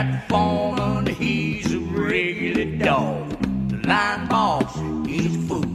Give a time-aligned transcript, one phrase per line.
[0.00, 3.28] That foreman, he's a regular dog.
[3.68, 4.74] The line boss,
[5.06, 5.66] he's a fool.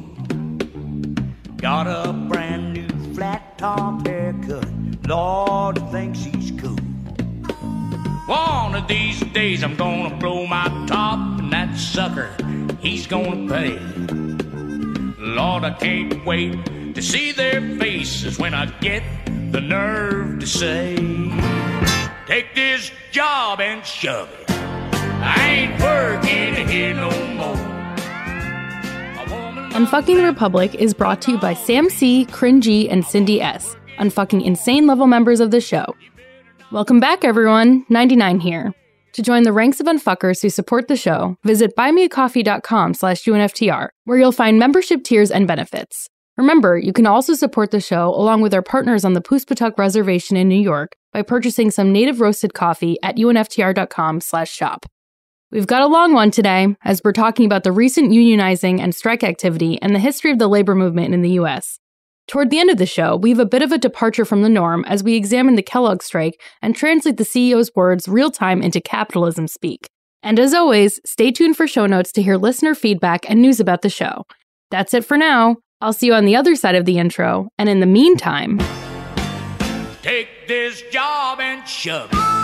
[1.58, 4.68] Got a brand new flat top haircut.
[5.08, 6.76] Lord thinks he's cool.
[8.26, 12.36] One of these days I'm gonna blow my top, and that sucker,
[12.82, 13.78] he's gonna pay.
[15.20, 19.04] Lord, I can't wait to see their faces when I get
[19.52, 20.96] the nerve to say,
[22.26, 24.50] Take this job and shove it.
[24.50, 27.56] I ain't working here no more.
[29.76, 34.44] Unfucking the Republic is brought to you by Sam C, Cringy, and Cindy S, unfucking
[34.44, 35.86] insane level members of the show.
[36.72, 37.86] Welcome back, everyone.
[37.90, 38.74] 99 here.
[39.14, 44.18] To join the ranks of unfuckers who support the show, visit buymeacoffee.com slash UNFTR, where
[44.18, 46.10] you'll find membership tiers and benefits.
[46.38, 50.36] Remember, you can also support the show along with our partners on the Poospatuck Reservation
[50.36, 54.86] in New York by purchasing some native roasted coffee at unftr.com slash shop.
[55.52, 59.24] We've got a long one today, as we're talking about the recent unionizing and strike
[59.24, 61.80] activity and the history of the labor movement in the U.S.
[62.28, 64.50] Toward the end of the show, we have a bit of a departure from the
[64.50, 68.82] norm as we examine the Kellogg strike and translate the CEO's words real time into
[68.82, 69.90] capitalism speak.
[70.22, 73.84] And as always, stay tuned for show notes to hear listener feedback and news about
[73.84, 74.26] the show.
[74.72, 75.58] That's it for now.
[75.86, 78.58] I'll see you on the other side of the intro, and in the meantime,
[80.02, 82.35] Take this job and shove it.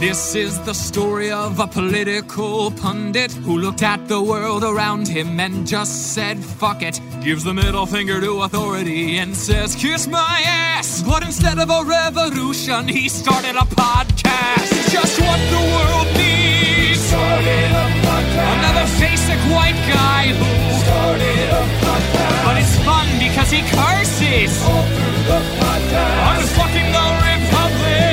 [0.00, 5.38] This is the story of a political pundit who looked at the world around him
[5.38, 6.98] and just said, fuck it.
[7.22, 11.02] Gives the middle finger to authority and says, kiss my ass.
[11.02, 14.72] But instead of a revolution, he started a podcast.
[14.88, 17.00] Just what the world needs.
[17.00, 18.56] Started a podcast.
[18.56, 22.44] Another basic white guy who started a podcast.
[22.46, 24.64] But it's fun because he curses.
[24.64, 26.40] All through the podcast.
[26.40, 28.09] Unfucking the Republic.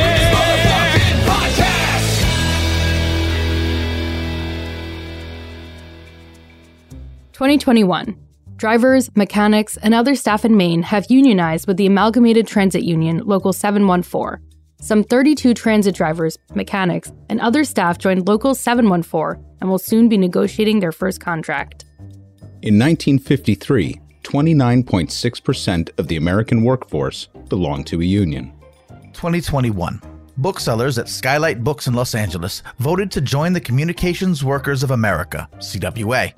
[7.37, 8.17] 2021.
[8.55, 13.53] Drivers, mechanics, and other staff in Maine have unionized with the Amalgamated Transit Union Local
[13.53, 14.43] 714.
[14.81, 20.17] Some 32 transit drivers, mechanics, and other staff joined Local 714 and will soon be
[20.17, 21.85] negotiating their first contract.
[22.63, 28.51] In 1953, 29.6% of the American workforce belonged to a union.
[29.13, 30.01] 2021.
[30.37, 35.47] Booksellers at Skylight Books in Los Angeles voted to join the Communications Workers of America,
[35.57, 36.33] CWA.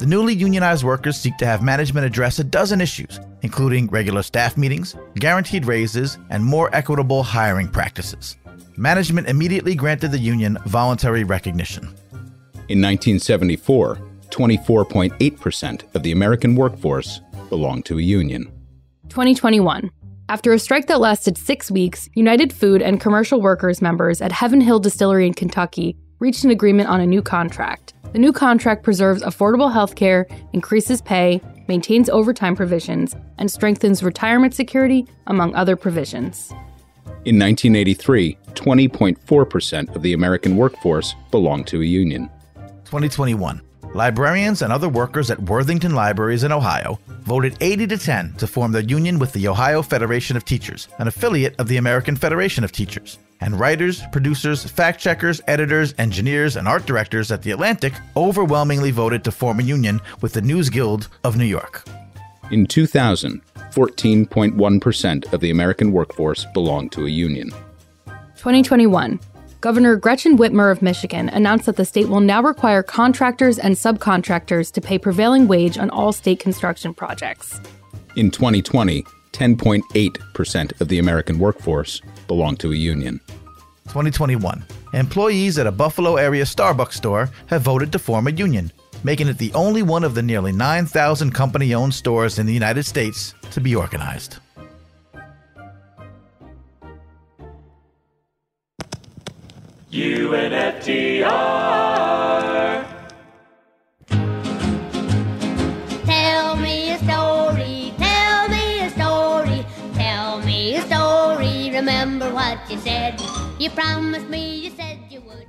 [0.00, 4.56] The newly unionized workers seek to have management address a dozen issues, including regular staff
[4.56, 8.36] meetings, guaranteed raises, and more equitable hiring practices.
[8.76, 11.84] Management immediately granted the union voluntary recognition.
[12.68, 13.98] In 1974,
[14.30, 18.50] 24.8% of the American workforce belonged to a union.
[19.10, 19.92] 2021.
[20.28, 24.60] After a strike that lasted six weeks, United Food and Commercial Workers members at Heaven
[24.60, 27.92] Hill Distillery in Kentucky reached an agreement on a new contract.
[28.14, 34.54] The new contract preserves affordable health care, increases pay, maintains overtime provisions, and strengthens retirement
[34.54, 36.50] security, among other provisions.
[37.26, 42.30] In 1983, 20.4% of the American workforce belonged to a union.
[42.86, 43.60] 2021.
[43.92, 48.72] Librarians and other workers at Worthington Libraries in Ohio voted 80 to 10 to form
[48.72, 52.72] their union with the Ohio Federation of Teachers, an affiliate of the American Federation of
[52.72, 53.18] Teachers.
[53.40, 59.24] And writers, producers, fact checkers, editors, engineers, and art directors at The Atlantic overwhelmingly voted
[59.24, 61.84] to form a union with the News Guild of New York.
[62.50, 67.50] In 2000, 14.1% of the American workforce belonged to a union.
[68.36, 69.18] 2021.
[69.60, 74.70] Governor Gretchen Whitmer of Michigan announced that the state will now require contractors and subcontractors
[74.72, 77.58] to pay prevailing wage on all state construction projects.
[78.14, 83.20] In 2020, 10.8% of the American workforce belonged to a union.
[83.88, 84.64] 2021.
[84.92, 89.38] Employees at a Buffalo area Starbucks store have voted to form a union, making it
[89.38, 93.60] the only one of the nearly 9,000 company owned stores in the United States to
[93.60, 94.38] be organized.
[106.04, 107.33] Tell me a story,
[112.24, 113.20] Remember what you said.
[113.58, 115.46] You promised me you said you would.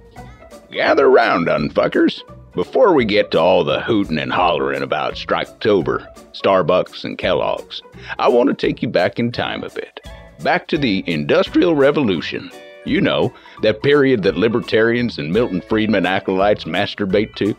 [0.72, 2.22] Gather round, unfuckers.
[2.54, 7.82] Before we get to all the hooting and hollering about Striketober, Starbucks, and Kellogg's,
[8.20, 10.06] I want to take you back in time a bit.
[10.44, 12.52] Back to the Industrial Revolution.
[12.84, 17.56] You know, that period that libertarians and Milton Friedman acolytes masturbate to.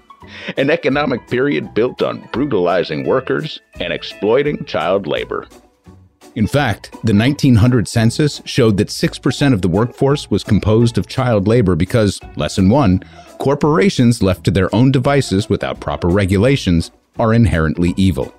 [0.58, 5.46] An economic period built on brutalizing workers and exploiting child labor.
[6.36, 11.48] In fact, the 1900 census showed that 6% of the workforce was composed of child
[11.48, 13.02] labor because, lesson one,
[13.38, 18.34] corporations left to their own devices without proper regulations are inherently evil.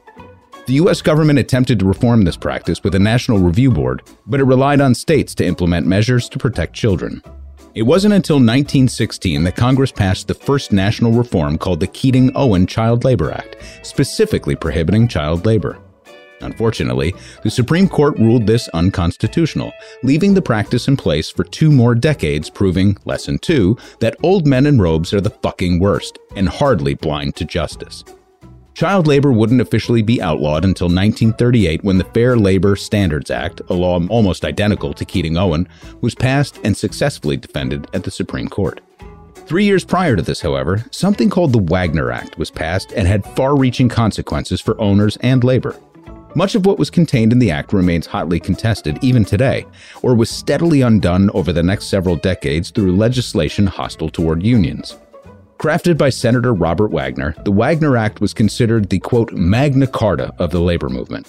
[0.67, 4.43] The US government attempted to reform this practice with a national review board, but it
[4.43, 7.23] relied on states to implement measures to protect children.
[7.73, 12.67] It wasn't until 1916 that Congress passed the first national reform called the Keating Owen
[12.67, 15.79] Child Labor Act, specifically prohibiting child labor.
[16.41, 17.13] Unfortunately,
[17.43, 19.73] the Supreme Court ruled this unconstitutional,
[20.03, 24.65] leaving the practice in place for two more decades, proving, lesson two, that old men
[24.65, 28.03] in robes are the fucking worst and hardly blind to justice.
[28.77, 33.73] Child labor wouldn't officially be outlawed until 1938 when the Fair Labor Standards Act, a
[33.73, 35.67] law almost identical to Keating Owen,
[36.01, 38.79] was passed and successfully defended at the Supreme Court.
[39.47, 43.25] Three years prior to this, however, something called the Wagner Act was passed and had
[43.35, 45.75] far reaching consequences for owners and labor.
[46.35, 49.65] Much of what was contained in the act remains hotly contested even today,
[50.01, 54.97] or was steadily undone over the next several decades through legislation hostile toward unions.
[55.57, 60.51] Crafted by Senator Robert Wagner, the Wagner Act was considered the quote Magna Carta of
[60.51, 61.27] the labor movement.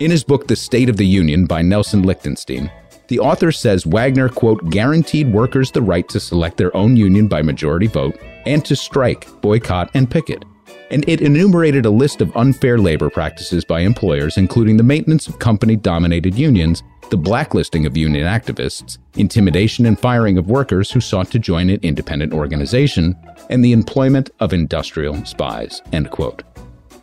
[0.00, 2.70] In his book The State of the Union by Nelson Lichtenstein,
[3.06, 7.42] the author says Wagner quote guaranteed workers the right to select their own union by
[7.42, 8.16] majority vote
[8.46, 10.44] and to strike, boycott, and picket.
[10.90, 15.38] And it enumerated a list of unfair labor practices by employers, including the maintenance of
[15.38, 21.30] company dominated unions the blacklisting of union activists, intimidation and firing of workers who sought
[21.32, 23.16] to join an independent organization,
[23.50, 25.82] and the employment of industrial spies.
[25.92, 26.44] End quote.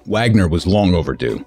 [0.06, 1.45] Wagner was long overdue.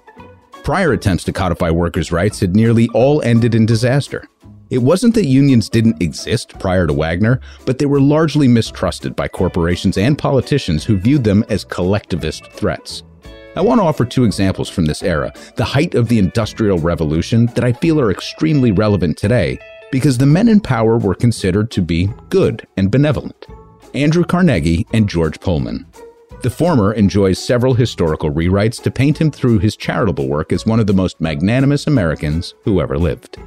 [0.63, 4.27] Prior attempts to codify workers' rights had nearly all ended in disaster.
[4.71, 9.27] It wasn't that unions didn't exist prior to Wagner, but they were largely mistrusted by
[9.27, 13.03] corporations and politicians who viewed them as collectivist threats.
[13.57, 17.47] I want to offer two examples from this era, the height of the Industrial Revolution,
[17.47, 19.59] that I feel are extremely relevant today
[19.91, 23.47] because the men in power were considered to be good and benevolent
[23.93, 25.85] Andrew Carnegie and George Pullman.
[26.43, 30.79] The former enjoys several historical rewrites to paint him through his charitable work as one
[30.79, 33.37] of the most magnanimous Americans who ever lived.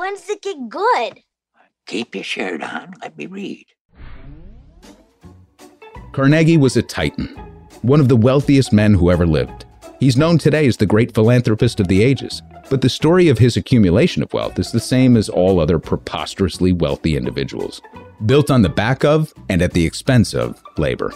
[0.00, 1.20] When's it get good?
[1.86, 2.94] Keep your shirt on.
[3.02, 3.66] Let me read.
[6.12, 7.26] Carnegie was a titan,
[7.82, 9.66] one of the wealthiest men who ever lived.
[9.98, 13.58] He's known today as the great philanthropist of the ages, but the story of his
[13.58, 17.82] accumulation of wealth is the same as all other preposterously wealthy individuals,
[18.24, 21.12] built on the back of and at the expense of labor.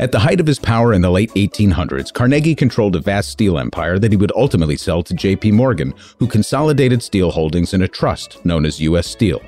[0.00, 3.58] At the height of his power in the late 1800s, Carnegie controlled a vast steel
[3.58, 5.52] empire that he would ultimately sell to J.P.
[5.52, 9.06] Morgan, who consolidated steel holdings in a trust known as U.S.
[9.06, 9.40] Steel.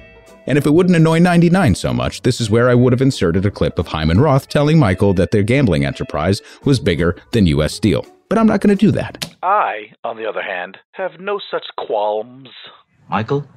[0.47, 3.45] And if it wouldn't annoy 99 so much, this is where I would have inserted
[3.45, 7.75] a clip of Hyman Roth telling Michael that their gambling enterprise was bigger than US
[7.75, 8.07] Steel.
[8.29, 9.35] But I'm not going to do that.
[9.43, 12.51] I, on the other hand, have no such qualms.
[13.09, 13.49] Michael?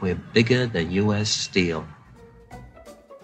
[0.00, 1.28] We're bigger than U.S.
[1.28, 1.86] Steel.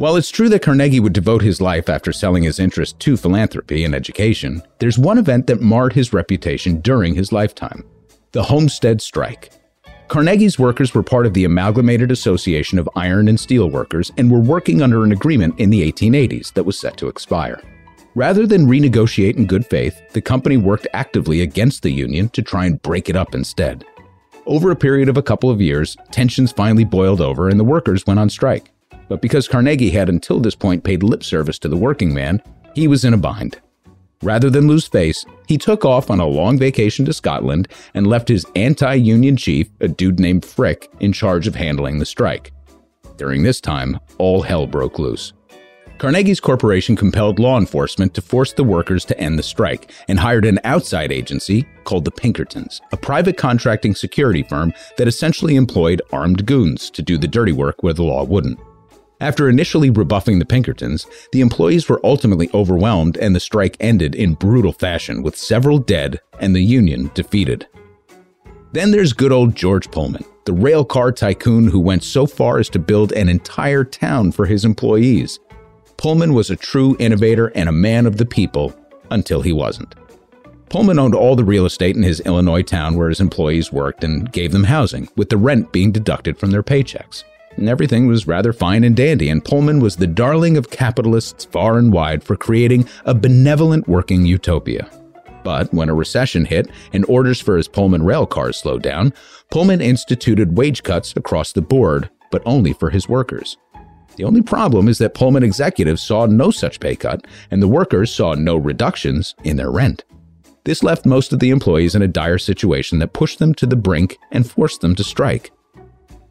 [0.01, 3.85] While it's true that Carnegie would devote his life after selling his interest to philanthropy
[3.85, 7.85] and education, there's one event that marred his reputation during his lifetime
[8.33, 9.51] the Homestead Strike.
[10.09, 14.41] Carnegie's workers were part of the Amalgamated Association of Iron and Steel Workers and were
[14.41, 17.61] working under an agreement in the 1880s that was set to expire.
[18.15, 22.65] Rather than renegotiate in good faith, the company worked actively against the union to try
[22.65, 23.85] and break it up instead.
[24.47, 28.07] Over a period of a couple of years, tensions finally boiled over and the workers
[28.07, 28.71] went on strike.
[29.11, 32.41] But because Carnegie had until this point paid lip service to the working man,
[32.77, 33.59] he was in a bind.
[34.23, 38.29] Rather than lose face, he took off on a long vacation to Scotland and left
[38.29, 42.53] his anti union chief, a dude named Frick, in charge of handling the strike.
[43.17, 45.33] During this time, all hell broke loose.
[45.99, 50.45] Carnegie's corporation compelled law enforcement to force the workers to end the strike and hired
[50.45, 56.47] an outside agency called the Pinkertons, a private contracting security firm that essentially employed armed
[56.47, 58.61] goons to do the dirty work where the law wouldn't.
[59.21, 64.33] After initially rebuffing the Pinkertons, the employees were ultimately overwhelmed and the strike ended in
[64.33, 67.69] brutal fashion with several dead and the union defeated.
[68.73, 72.79] Then there's good old George Pullman, the railcar tycoon who went so far as to
[72.79, 75.39] build an entire town for his employees.
[75.99, 78.75] Pullman was a true innovator and a man of the people
[79.11, 79.95] until he wasn't.
[80.71, 84.33] Pullman owned all the real estate in his Illinois town where his employees worked and
[84.33, 87.25] gave them housing, with the rent being deducted from their paychecks
[87.57, 91.79] and everything was rather fine and dandy, and Pullman was the darling of capitalists far
[91.79, 94.91] and wide for creating a benevolent working utopia.
[95.43, 99.13] But when a recession hit and orders for his Pullman rail cars slowed down,
[99.51, 103.57] Pullman instituted wage cuts across the board, but only for his workers.
[104.17, 108.13] The only problem is that Pullman executives saw no such pay cut, and the workers
[108.13, 110.05] saw no reductions in their rent.
[110.65, 113.77] This left most of the employees in a dire situation that pushed them to the
[113.77, 115.53] brink and forced them to strike.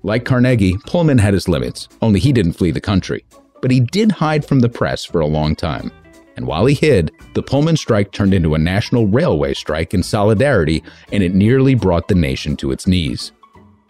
[0.04, 3.26] Like Carnegie, Pullman had his limits, only he didn't flee the country.
[3.62, 5.92] But he did hide from the press for a long time.
[6.38, 10.82] And while he hid, the Pullman strike turned into a national railway strike in solidarity,
[11.12, 13.34] and it nearly brought the nation to its knees.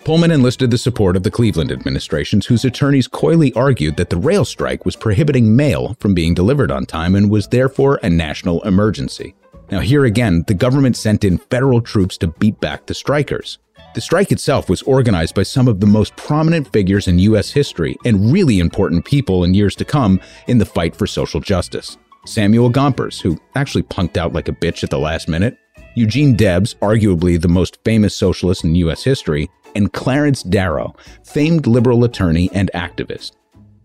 [0.03, 4.45] Pullman enlisted the support of the Cleveland administrations, whose attorneys coyly argued that the rail
[4.45, 9.35] strike was prohibiting mail from being delivered on time and was therefore a national emergency.
[9.69, 13.59] Now, here again, the government sent in federal troops to beat back the strikers.
[13.95, 17.49] The strike itself was organized by some of the most prominent figures in U.S.
[17.49, 21.97] history and really important people in years to come in the fight for social justice.
[22.25, 25.57] Samuel Gompers, who actually punked out like a bitch at the last minute,
[25.95, 29.03] Eugene Debs, arguably the most famous socialist in U.S.
[29.03, 33.31] history, and Clarence Darrow, famed liberal attorney and activist.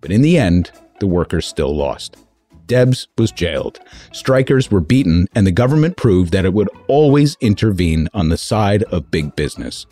[0.03, 0.71] But in the end,
[1.01, 2.19] the workers still lost.
[2.67, 3.79] Debs was jailed,
[4.13, 8.83] strikers were beaten, and the government proved that it would always intervene on the side
[8.85, 9.87] of big business.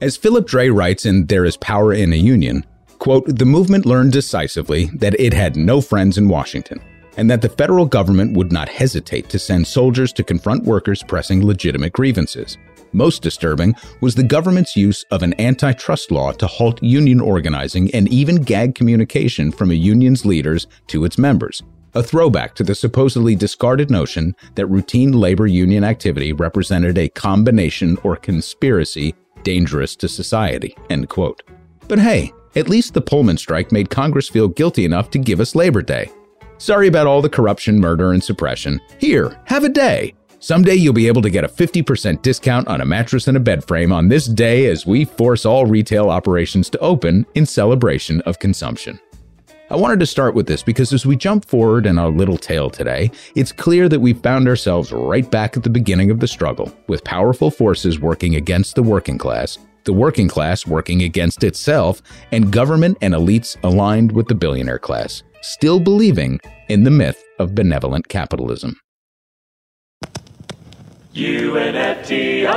[0.00, 2.64] As Philip Dray writes in There is Power in a Union,
[2.98, 6.80] quote, the movement learned decisively that it had no friends in Washington,
[7.16, 11.44] and that the federal government would not hesitate to send soldiers to confront workers pressing
[11.44, 12.56] legitimate grievances.
[12.92, 18.08] Most disturbing was the government's use of an antitrust law to halt union organizing and
[18.08, 21.62] even gag communication from a union's leaders to its members,
[21.98, 27.98] a throwback to the supposedly discarded notion that routine labor union activity represented a combination
[28.04, 29.12] or conspiracy
[29.42, 30.76] dangerous to society.
[30.90, 31.42] End quote.
[31.88, 35.56] But hey, at least the Pullman strike made Congress feel guilty enough to give us
[35.56, 36.08] Labor Day.
[36.58, 38.80] Sorry about all the corruption, murder, and suppression.
[38.98, 40.14] Here, have a day.
[40.38, 43.64] Someday you'll be able to get a 50% discount on a mattress and a bed
[43.64, 48.38] frame on this day as we force all retail operations to open in celebration of
[48.38, 49.00] consumption.
[49.70, 52.70] I wanted to start with this because as we jump forward in our little tale
[52.70, 56.74] today, it's clear that we found ourselves right back at the beginning of the struggle,
[56.86, 62.00] with powerful forces working against the working class, the working class working against itself,
[62.32, 67.54] and government and elites aligned with the billionaire class, still believing in the myth of
[67.54, 68.80] benevolent capitalism.
[71.14, 72.48] UNFTR.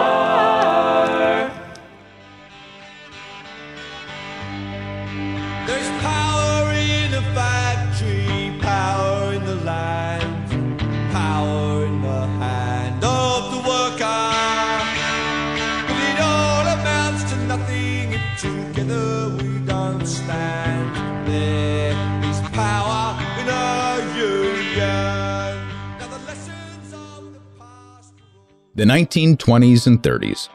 [28.73, 30.47] The 1920s and 30s.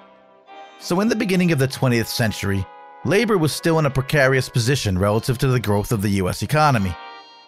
[0.78, 2.64] So, in the beginning of the 20th century,
[3.04, 6.96] labor was still in a precarious position relative to the growth of the US economy.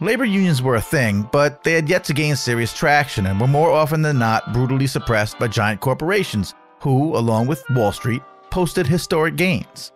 [0.00, 3.46] Labor unions were a thing, but they had yet to gain serious traction and were
[3.48, 8.20] more often than not brutally suppressed by giant corporations, who, along with Wall Street,
[8.50, 9.92] posted historic gains.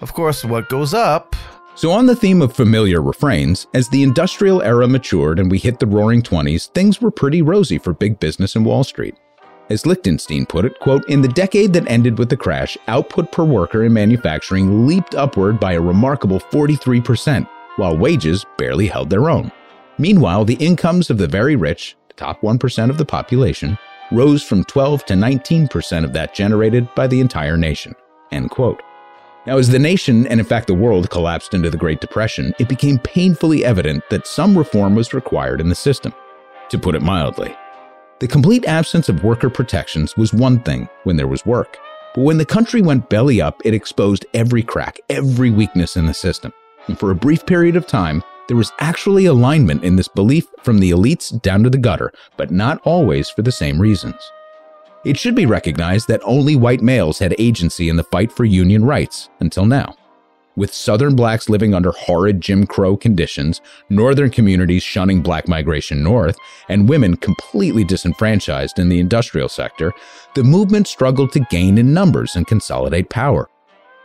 [0.00, 1.34] Of course, what goes up
[1.74, 5.80] So, on the theme of familiar refrains, as the industrial era matured and we hit
[5.80, 9.16] the roaring 20s, things were pretty rosy for big business and Wall Street.
[9.72, 13.42] As Lichtenstein put it, quote, in the decade that ended with the crash, output per
[13.42, 19.50] worker in manufacturing leaped upward by a remarkable 43%, while wages barely held their own.
[19.96, 23.78] Meanwhile, the incomes of the very rich, the top 1% of the population,
[24.10, 27.94] rose from 12 to 19% of that generated by the entire nation.
[28.30, 28.82] End quote.
[29.46, 32.68] Now, as the nation, and in fact the world, collapsed into the Great Depression, it
[32.68, 36.12] became painfully evident that some reform was required in the system.
[36.68, 37.56] To put it mildly,
[38.22, 41.76] the complete absence of worker protections was one thing when there was work.
[42.14, 46.14] But when the country went belly up, it exposed every crack, every weakness in the
[46.14, 46.52] system.
[46.86, 50.78] And for a brief period of time, there was actually alignment in this belief from
[50.78, 54.22] the elites down to the gutter, but not always for the same reasons.
[55.04, 58.84] It should be recognized that only white males had agency in the fight for union
[58.84, 59.96] rights until now.
[60.54, 66.36] With Southern blacks living under horrid Jim Crow conditions, Northern communities shunning black migration north,
[66.68, 69.92] and women completely disenfranchised in the industrial sector,
[70.34, 73.48] the movement struggled to gain in numbers and consolidate power.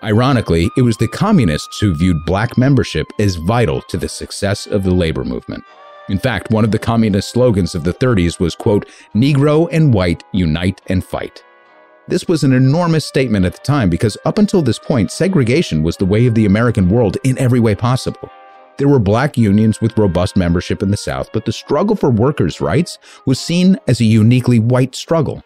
[0.04, 4.84] Ironically, it was the communists who viewed black membership as vital to the success of
[4.84, 5.66] the labor movement.
[6.08, 10.24] In fact, one of the communist slogans of the 30s was, quote, Negro and white
[10.32, 11.44] unite and fight.
[12.10, 15.98] This was an enormous statement at the time because up until this point, segregation was
[15.98, 18.30] the way of the American world in every way possible.
[18.78, 22.62] There were black unions with robust membership in the South, but the struggle for workers'
[22.62, 25.44] rights was seen as a uniquely white struggle.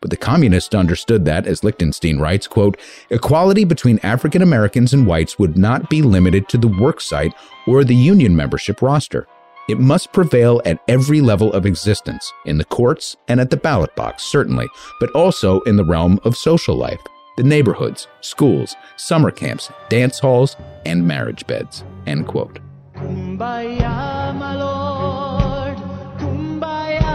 [0.00, 2.78] But the communists understood that, as Lichtenstein writes, quote,
[3.10, 7.32] equality between African Americans and whites would not be limited to the worksite
[7.66, 9.26] or the union membership roster.
[9.68, 13.94] It must prevail at every level of existence, in the courts and at the ballot
[13.96, 14.68] box, certainly,
[15.00, 17.00] but also in the realm of social life,
[17.36, 21.82] the neighborhoods, schools, summer camps, dance halls, and marriage beds.
[22.06, 22.60] End quote.
[22.94, 25.76] Kumbaya, lord.
[26.18, 27.06] Kumbaya.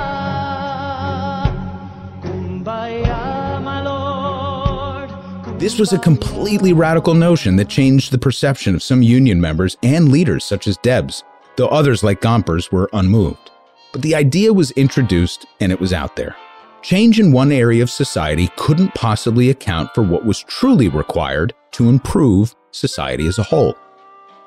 [2.21, 3.41] Kumbaya.
[5.57, 10.11] This was a completely radical notion that changed the perception of some union members and
[10.11, 11.23] leaders such as Debs,
[11.57, 13.51] though others like Gompers were unmoved.
[13.91, 16.35] But the idea was introduced and it was out there.
[16.81, 21.89] Change in one area of society couldn't possibly account for what was truly required to
[21.89, 23.75] improve society as a whole.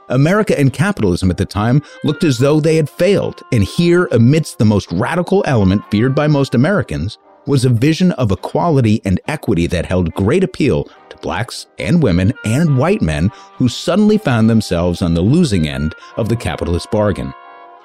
[0.09, 4.59] America and capitalism at the time looked as though they had failed, and here, amidst
[4.59, 9.67] the most radical element feared by most Americans, was a vision of equality and equity
[9.67, 10.89] that held great appeal
[11.25, 16.29] blacks and women and white men who suddenly found themselves on the losing end of
[16.29, 17.33] the capitalist bargain.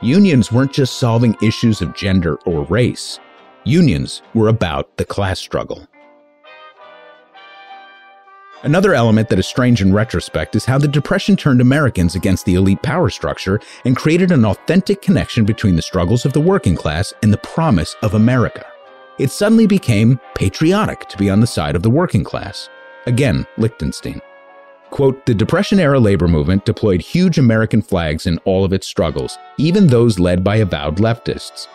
[0.01, 3.17] Unions weren't just solving issues of gender or race.
[3.63, 5.87] Unions were about the class struggle.
[8.63, 12.55] Another element that is strange in retrospect is how the Depression turned Americans against the
[12.55, 17.13] elite power structure and created an authentic connection between the struggles of the working class
[17.23, 18.65] and the promise of America.
[19.17, 22.69] It suddenly became patriotic to be on the side of the working class.
[23.09, 24.21] Again, Lichtenstein.
[24.91, 29.35] Quote, the Depression era labor movement deployed huge American flags in all of its struggles,
[29.57, 31.67] even those led by avowed leftists.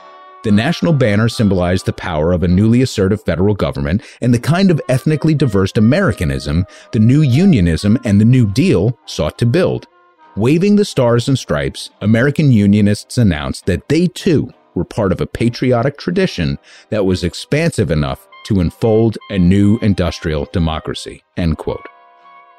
[0.44, 4.70] The national banner symbolized the power of a newly assertive federal government and the kind
[4.70, 9.88] of ethnically diverse Americanism the new unionism and the New Deal sought to build.
[10.36, 15.26] Waving the stars and stripes, American Unionists announced that they too were part of a
[15.26, 16.58] patriotic tradition
[16.90, 21.22] that was expansive enough to unfold a new industrial democracy.
[21.36, 21.86] End quote.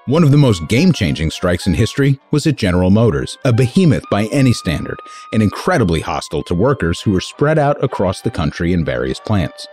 [0.07, 4.03] One of the most game changing strikes in history was at General Motors, a behemoth
[4.11, 4.99] by any standard,
[5.33, 9.67] and incredibly hostile to workers who were spread out across the country in various plants.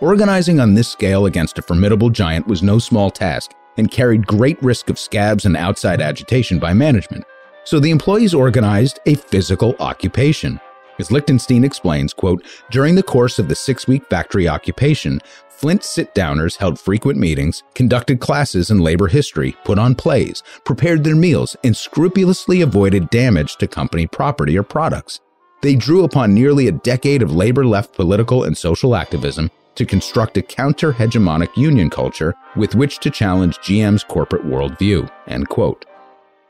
[0.00, 4.62] Organizing on this scale against a formidable giant was no small task and carried great
[4.62, 7.24] risk of scabs and outside agitation by management.
[7.64, 10.60] So the employees organized a physical occupation.
[10.98, 15.20] As Lichtenstein explains, quote, during the course of the six week factory occupation,
[15.64, 21.02] Flint sit downers held frequent meetings, conducted classes in labor history, put on plays, prepared
[21.02, 25.20] their meals, and scrupulously avoided damage to company property or products.
[25.62, 30.36] They drew upon nearly a decade of labor left political and social activism to construct
[30.36, 35.10] a counter hegemonic union culture with which to challenge GM's corporate worldview.
[35.28, 35.86] End quote.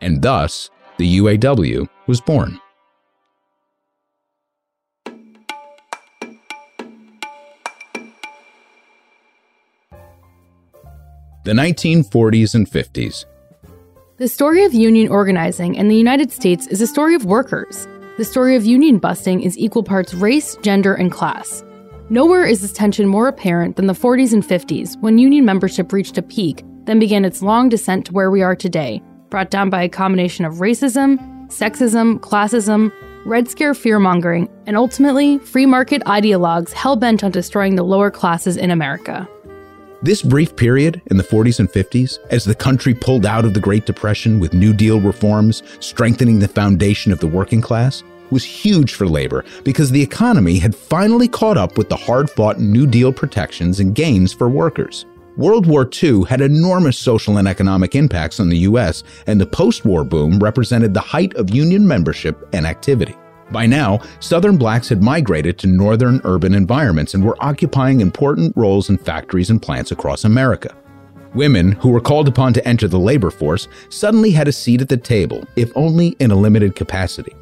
[0.00, 2.60] And thus, the UAW was born.
[11.44, 13.26] The 1940s and 50s.
[14.16, 17.86] The story of union organizing in the United States is a story of workers.
[18.16, 21.62] The story of union busting is equal parts race, gender, and class.
[22.08, 26.16] Nowhere is this tension more apparent than the 40s and 50s, when union membership reached
[26.16, 29.82] a peak, then began its long descent to where we are today, brought down by
[29.82, 32.90] a combination of racism, sexism, classism,
[33.26, 38.56] Red Scare fearmongering, and ultimately, free market ideologues hell bent on destroying the lower classes
[38.56, 39.28] in America.
[40.04, 43.60] This brief period in the 40s and 50s, as the country pulled out of the
[43.60, 48.92] Great Depression with New Deal reforms, strengthening the foundation of the working class, was huge
[48.92, 53.14] for labor because the economy had finally caught up with the hard fought New Deal
[53.14, 55.06] protections and gains for workers.
[55.38, 59.86] World War II had enormous social and economic impacts on the U.S., and the post
[59.86, 63.16] war boom represented the height of union membership and activity.
[63.50, 68.90] By now, Southern blacks had migrated to northern urban environments and were occupying important roles
[68.90, 70.74] in factories and plants across America.
[71.34, 74.88] Women, who were called upon to enter the labor force, suddenly had a seat at
[74.88, 77.34] the table, if only in a limited capacity.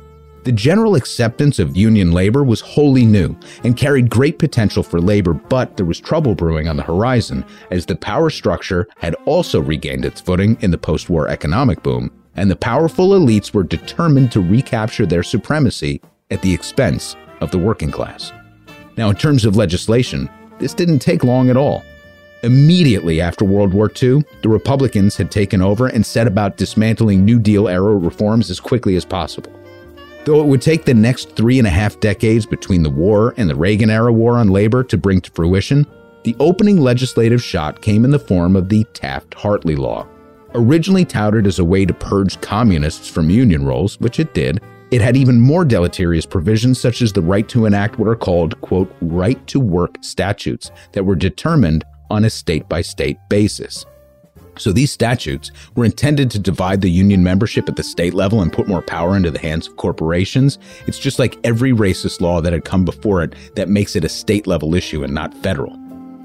[0.44, 5.34] The general acceptance of union labor was wholly new and carried great potential for labor,
[5.34, 10.04] but there was trouble brewing on the horizon as the power structure had also regained
[10.04, 14.40] its footing in the post war economic boom, and the powerful elites were determined to
[14.40, 18.32] recapture their supremacy at the expense of the working class.
[18.96, 21.82] Now, in terms of legislation, this didn't take long at all.
[22.42, 27.38] Immediately after World War II, the Republicans had taken over and set about dismantling New
[27.38, 29.52] Deal era reforms as quickly as possible.
[30.24, 33.48] Though it would take the next three and a half decades between the war and
[33.48, 35.86] the Reagan era war on labor to bring to fruition,
[36.24, 40.06] the opening legislative shot came in the form of the Taft Hartley Law.
[40.54, 44.60] Originally touted as a way to purge communists from union rolls, which it did,
[44.90, 48.60] it had even more deleterious provisions such as the right to enact what are called,
[48.60, 53.86] quote, right to work statutes that were determined on a state by state basis.
[54.58, 58.52] So these statutes were intended to divide the union membership at the state level and
[58.52, 60.58] put more power into the hands of corporations.
[60.86, 64.10] It's just like every racist law that had come before it that makes it a
[64.10, 65.74] state level issue and not federal.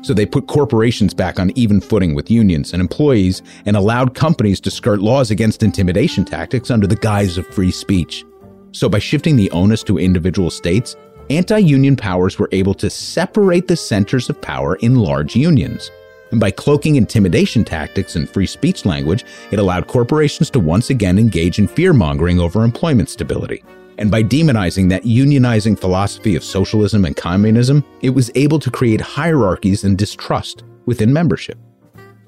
[0.07, 4.61] So they put corporations back on even footing with unions and employees and allowed companies
[4.61, 8.23] to skirt laws against intimidation tactics under the guise of free speech.
[8.71, 10.95] So by shifting the onus to individual states,
[11.29, 15.91] anti union powers were able to separate the centers of power in large unions.
[16.31, 21.19] And by cloaking intimidation tactics and free speech language, it allowed corporations to once again
[21.19, 23.61] engage in fear mongering over employment stability.
[23.97, 29.01] And by demonizing that unionizing philosophy of socialism and communism, it was able to create
[29.01, 31.57] hierarchies and distrust within membership.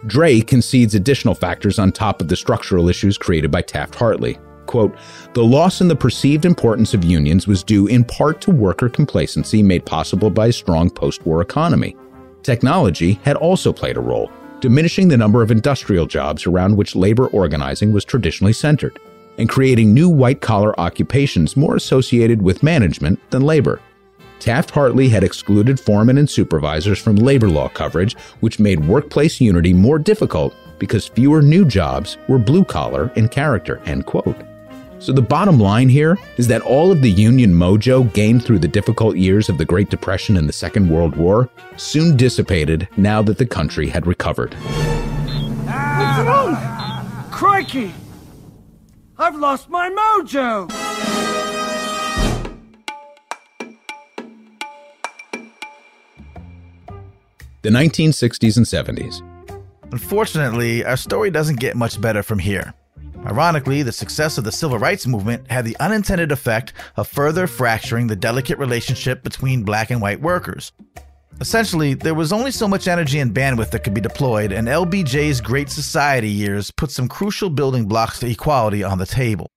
[0.07, 4.39] Dray concedes additional factors on top of the structural issues created by Taft Hartley.
[4.65, 4.95] Quote,
[5.33, 9.61] the loss in the perceived importance of unions was due in part to worker complacency
[9.61, 11.95] made possible by a strong post war economy.
[12.43, 17.27] Technology had also played a role, diminishing the number of industrial jobs around which labor
[17.27, 18.99] organizing was traditionally centered
[19.39, 23.81] and creating new white collar occupations more associated with management than labor.
[24.39, 29.73] Taft Hartley had excluded foremen and supervisors from labor law coverage, which made workplace unity
[29.73, 33.81] more difficult because fewer new jobs were blue collar in character.
[33.85, 34.37] End quote.
[34.99, 38.67] So the bottom line here is that all of the union mojo gained through the
[38.67, 43.37] difficult years of the Great Depression and the Second World War soon dissipated now that
[43.37, 44.55] the country had recovered.
[45.65, 46.57] Wrong?
[47.31, 47.93] Crikey!
[49.21, 50.69] I've lost my mojo!
[57.61, 59.21] The 1960s and 70s.
[59.91, 62.73] Unfortunately, our story doesn't get much better from here.
[63.25, 68.07] Ironically, the success of the civil rights movement had the unintended effect of further fracturing
[68.07, 70.71] the delicate relationship between black and white workers.
[71.41, 75.39] Essentially, there was only so much energy and bandwidth that could be deployed, and LBJ's
[75.39, 79.49] Great Society years put some crucial building blocks to equality on the table.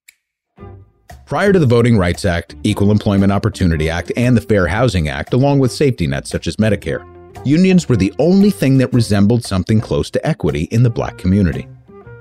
[1.27, 5.33] Prior to the Voting Rights Act, Equal Employment Opportunity Act, and the Fair Housing Act,
[5.33, 7.05] along with safety nets such as Medicare,
[7.45, 11.67] unions were the only thing that resembled something close to equity in the black community.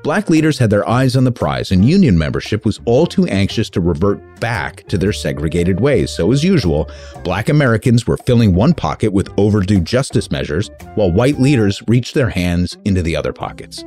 [0.03, 3.69] Black leaders had their eyes on the prize, and union membership was all too anxious
[3.69, 6.09] to revert back to their segregated ways.
[6.09, 6.89] So, as usual,
[7.23, 12.29] black Americans were filling one pocket with overdue justice measures, while white leaders reached their
[12.29, 13.83] hands into the other pockets.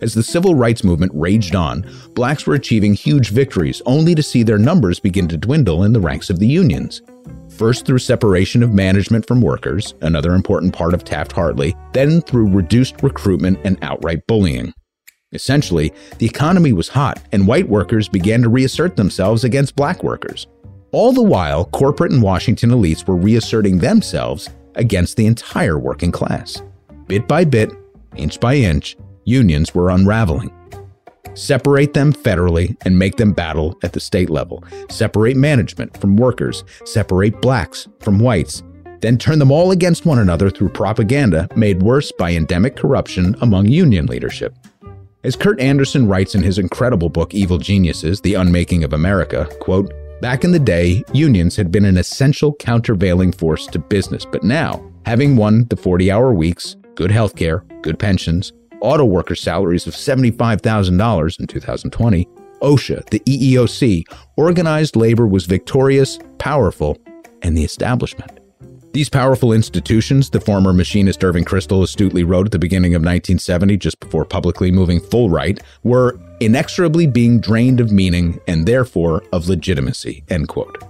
[0.00, 1.84] As the civil rights movement raged on,
[2.14, 6.00] blacks were achieving huge victories, only to see their numbers begin to dwindle in the
[6.00, 7.02] ranks of the unions.
[7.48, 12.48] First through separation of management from workers, another important part of Taft Hartley, then through
[12.48, 14.72] reduced recruitment and outright bullying.
[15.32, 20.48] Essentially, the economy was hot, and white workers began to reassert themselves against black workers.
[20.92, 26.60] All the while, corporate and Washington elites were reasserting themselves against the entire working class.
[27.06, 27.70] Bit by bit,
[28.16, 30.52] inch by inch, unions were unraveling.
[31.34, 34.64] Separate them federally and make them battle at the state level.
[34.88, 36.64] Separate management from workers.
[36.84, 38.64] Separate blacks from whites.
[39.00, 43.66] Then turn them all against one another through propaganda made worse by endemic corruption among
[43.66, 44.54] union leadership.
[45.22, 49.92] As Kurt Andersen writes in his incredible book Evil Geniuses: The Unmaking of America, quote,
[50.22, 54.82] Back in the day, unions had been an essential countervailing force to business, but now,
[55.04, 61.40] having won the 40-hour weeks, good health care, good pensions, auto worker salaries of $75,000
[61.40, 62.26] in 2020,
[62.62, 64.04] OSHA, the EEOC,
[64.38, 66.96] organized labor was victorious, powerful,
[67.42, 68.39] and the establishment.
[68.92, 73.76] These powerful institutions, the former machinist Irving Kristol astutely wrote at the beginning of 1970,
[73.76, 79.48] just before publicly moving full right, were inexorably being drained of meaning and therefore of
[79.48, 80.24] legitimacy.
[80.28, 80.82] End quote.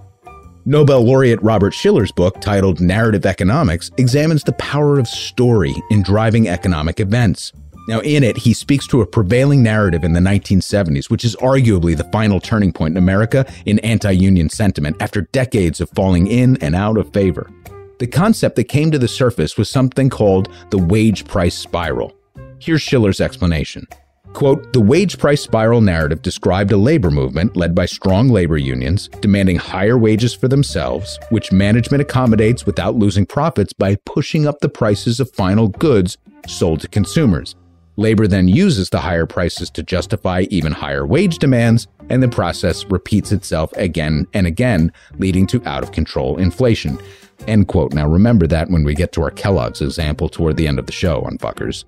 [0.64, 6.48] Nobel laureate Robert Shiller's book, titled Narrative Economics, examines the power of story in driving
[6.48, 7.52] economic events.
[7.86, 11.94] Now, in it, he speaks to a prevailing narrative in the 1970s, which is arguably
[11.94, 16.56] the final turning point in America in anti union sentiment after decades of falling in
[16.62, 17.50] and out of favor.
[18.00, 22.16] The concept that came to the surface was something called the wage price spiral.
[22.58, 23.86] Here's Shiller's explanation.
[24.32, 29.08] Quote, the wage price spiral narrative described a labor movement led by strong labor unions
[29.20, 34.70] demanding higher wages for themselves, which management accommodates without losing profits by pushing up the
[34.70, 37.54] prices of final goods sold to consumers.
[37.96, 42.86] Labor then uses the higher prices to justify even higher wage demands, and the process
[42.86, 46.98] repeats itself again and again, leading to out of control inflation.
[47.46, 47.92] End quote.
[47.92, 50.92] Now remember that when we get to our Kellogg's example toward the end of the
[50.92, 51.84] show on fuckers.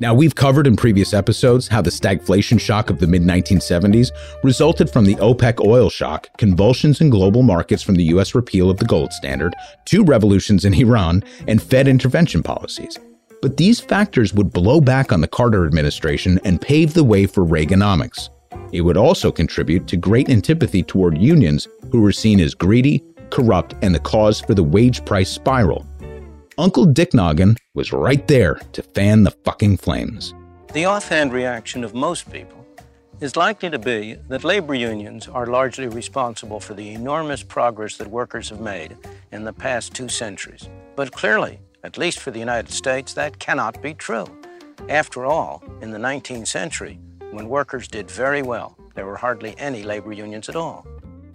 [0.00, 4.10] Now, we've covered in previous episodes how the stagflation shock of the mid 1970s
[4.42, 8.34] resulted from the OPEC oil shock, convulsions in global markets from the U.S.
[8.34, 9.54] repeal of the gold standard,
[9.84, 12.98] two revolutions in Iran, and Fed intervention policies.
[13.42, 17.44] But these factors would blow back on the Carter administration and pave the way for
[17.44, 18.30] Reaganomics.
[18.72, 23.74] It would also contribute to great antipathy toward unions who were seen as greedy, corrupt,
[23.82, 25.86] and the cause for the wage price spiral.
[26.58, 30.34] Uncle Dick Noggin was right there to fan the fucking flames.
[30.72, 32.66] The offhand reaction of most people
[33.20, 38.08] is likely to be that labor unions are largely responsible for the enormous progress that
[38.08, 38.96] workers have made
[39.32, 40.68] in the past two centuries.
[40.96, 44.26] But clearly, at least for the United States, that cannot be true.
[44.88, 46.98] After all, in the 19th century,
[47.30, 50.86] when workers did very well, there were hardly any labor unions at all.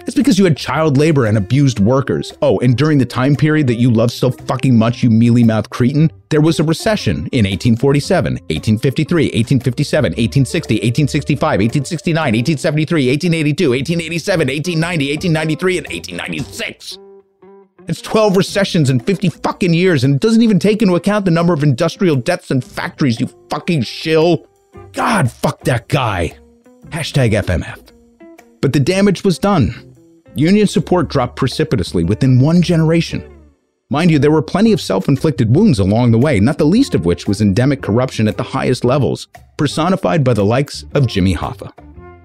[0.05, 2.31] It's because you had child labor and abused workers.
[2.43, 5.71] Oh, and during the time period that you love so fucking much, you mealy mouthed
[5.71, 14.47] cretin, there was a recession in 1847, 1853, 1857, 1860, 1865, 1869, 1873, 1882, 1887,
[14.47, 16.99] 1890, 1893, and 1896.
[17.87, 21.31] It's 12 recessions in 50 fucking years, and it doesn't even take into account the
[21.31, 24.47] number of industrial deaths and factories, you fucking shill.
[24.93, 26.37] God, fuck that guy.
[26.89, 27.91] Hashtag FMF.
[28.61, 29.94] But the damage was done.
[30.35, 33.31] Union support dropped precipitously within one generation.
[33.89, 36.93] Mind you, there were plenty of self inflicted wounds along the way, not the least
[36.93, 41.33] of which was endemic corruption at the highest levels, personified by the likes of Jimmy
[41.33, 41.71] Hoffa.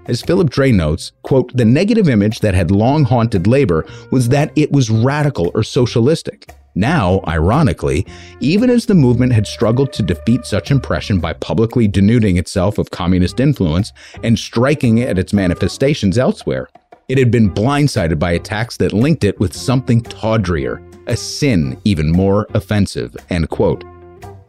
[0.07, 4.51] As Philip Dray notes, quote, the negative image that had long haunted labor was that
[4.57, 6.53] it was radical or socialistic.
[6.75, 8.07] Now, ironically,
[8.41, 12.91] even as the movement had struggled to defeat such impression by publicly denuding itself of
[12.91, 13.93] communist influence
[14.25, 16.69] and striking at its manifestations elsewhere,
[17.11, 22.09] it had been blindsided by attacks that linked it with something tawdrier, a sin even
[22.09, 23.17] more offensive.
[23.31, 23.83] End quote.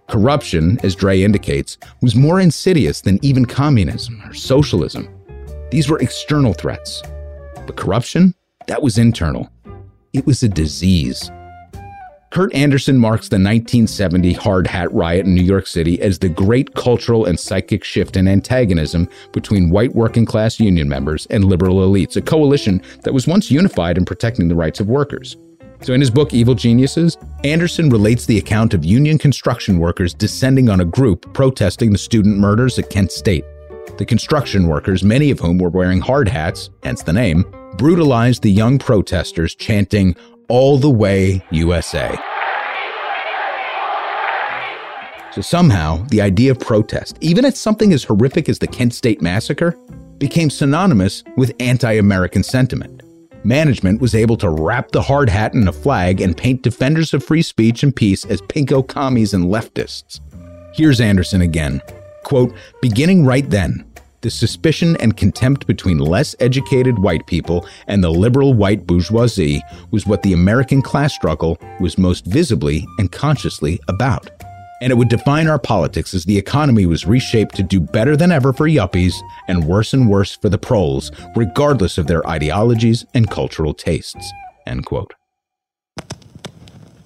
[0.07, 5.09] Corruption, as Dray indicates, was more insidious than even communism or socialism.
[5.71, 7.01] These were external threats.
[7.65, 8.35] But corruption?
[8.67, 9.49] That was internal.
[10.13, 11.31] It was a disease.
[12.31, 16.73] Kurt Andersen marks the 1970 Hard Hat riot in New York City as the great
[16.75, 22.15] cultural and psychic shift in antagonism between white working class union members and liberal elites,
[22.15, 25.35] a coalition that was once unified in protecting the rights of workers.
[25.81, 30.69] So, in his book Evil Geniuses, Andersen relates the account of union construction workers descending
[30.69, 33.43] on a group protesting the student murders at Kent State.
[33.97, 37.43] The construction workers, many of whom were wearing hard hats, hence the name,
[37.75, 40.15] brutalized the young protesters, chanting,
[40.47, 42.17] all the way USA.
[45.33, 49.21] So somehow, the idea of protest, even at something as horrific as the Kent State
[49.21, 49.77] Massacre,
[50.17, 53.01] became synonymous with anti American sentiment.
[53.43, 57.23] Management was able to wrap the hard hat in a flag and paint defenders of
[57.23, 60.19] free speech and peace as pinko commies and leftists.
[60.73, 61.81] Here's Andersen again.
[62.23, 63.90] Quote, beginning right then,
[64.21, 70.05] the suspicion and contempt between less educated white people and the liberal white bourgeoisie was
[70.05, 74.29] what the American class struggle was most visibly and consciously about.
[74.81, 78.31] And it would define our politics as the economy was reshaped to do better than
[78.31, 79.13] ever for yuppies
[79.47, 84.31] and worse and worse for the proles, regardless of their ideologies and cultural tastes.
[84.65, 85.13] End quote.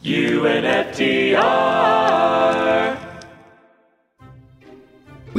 [0.03, 1.35] UNFTR.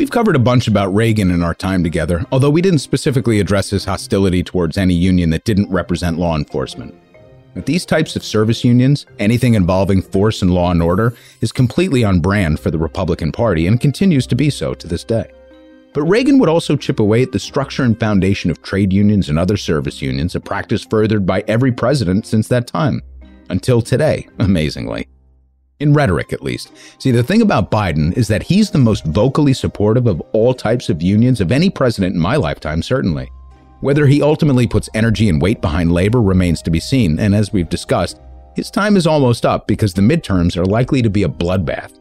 [0.06, 3.70] We've covered a bunch about Reagan in our time together, although we didn't specifically address
[3.70, 6.94] his hostility towards any union that didn't represent law enforcement.
[7.56, 12.20] These types of service unions, anything involving force and law and order, is completely on
[12.20, 15.28] brand for the Republican Party and continues to be so to this day.
[15.92, 19.40] But Reagan would also chip away at the structure and foundation of trade unions and
[19.40, 23.02] other service unions, a practice furthered by every president since that time.
[23.50, 25.08] Until today, amazingly.
[25.78, 26.72] In rhetoric, at least.
[26.98, 30.88] See, the thing about Biden is that he's the most vocally supportive of all types
[30.88, 33.30] of unions of any president in my lifetime, certainly.
[33.80, 37.52] Whether he ultimately puts energy and weight behind labor remains to be seen, and as
[37.52, 38.18] we've discussed,
[38.54, 41.92] his time is almost up because the midterms are likely to be a bloodbath.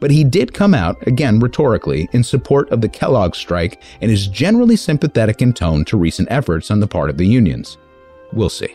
[0.00, 4.28] But he did come out, again rhetorically, in support of the Kellogg strike and is
[4.28, 7.76] generally sympathetic in tone to recent efforts on the part of the unions.
[8.32, 8.74] We'll see.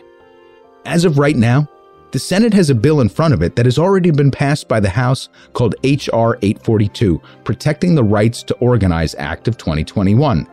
[0.84, 1.68] As of right now,
[2.16, 4.80] the Senate has a bill in front of it that has already been passed by
[4.80, 6.38] the House called H.R.
[6.40, 10.46] 842, Protecting the Rights to Organize Act of 2021.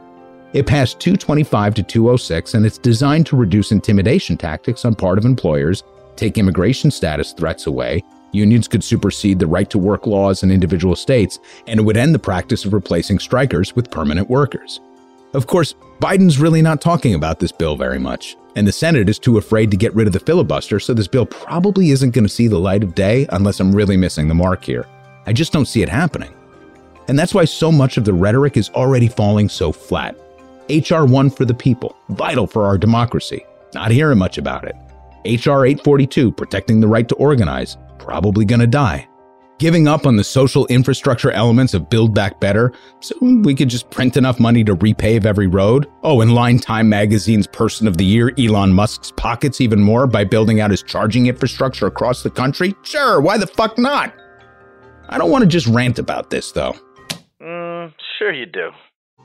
[0.51, 5.23] It passed 225 to 206, and it's designed to reduce intimidation tactics on part of
[5.23, 5.83] employers,
[6.17, 10.97] take immigration status threats away, unions could supersede the right to work laws in individual
[10.97, 14.81] states, and it would end the practice of replacing strikers with permanent workers.
[15.33, 19.19] Of course, Biden's really not talking about this bill very much, and the Senate is
[19.19, 22.29] too afraid to get rid of the filibuster, so this bill probably isn't going to
[22.29, 24.85] see the light of day unless I'm really missing the mark here.
[25.25, 26.33] I just don't see it happening.
[27.07, 30.15] And that's why so much of the rhetoric is already falling so flat.
[30.69, 33.45] HR 1 for the people, vital for our democracy.
[33.73, 34.75] Not hearing much about it.
[35.25, 39.07] HR 842, protecting the right to organize, probably gonna die.
[39.63, 43.89] Giving up on the social infrastructure elements of Build Back Better so we could just
[43.91, 45.89] print enough money to repave every road?
[46.03, 50.25] Oh, and line Time Magazine's Person of the Year, Elon Musk's pockets even more by
[50.25, 52.75] building out his charging infrastructure across the country?
[52.83, 54.13] Sure, why the fuck not?
[55.07, 56.75] I don't want to just rant about this, though.
[57.41, 58.69] Mm, sure you do.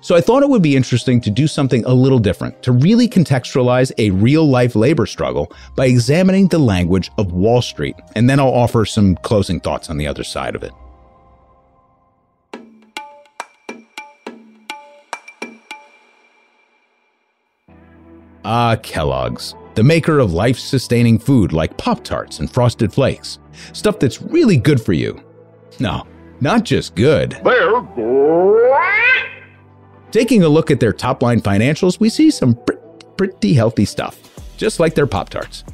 [0.01, 3.09] So I thought it would be interesting to do something a little different, to really
[3.09, 8.39] contextualize a real life labor struggle by examining the language of Wall Street, and then
[8.39, 10.73] I'll offer some closing thoughts on the other side of it.
[18.45, 23.41] Ah, Kellogg's, the maker of life sustaining food like Pop Tarts and Frosted Flakes.
[23.73, 25.21] Stuff that's really good for you.
[25.81, 26.07] No,
[26.41, 27.39] not just good.
[30.11, 32.81] Taking a look at their top line financials, we see some pretty,
[33.17, 34.19] pretty healthy stuff,
[34.57, 35.65] just like their Pop Tarts.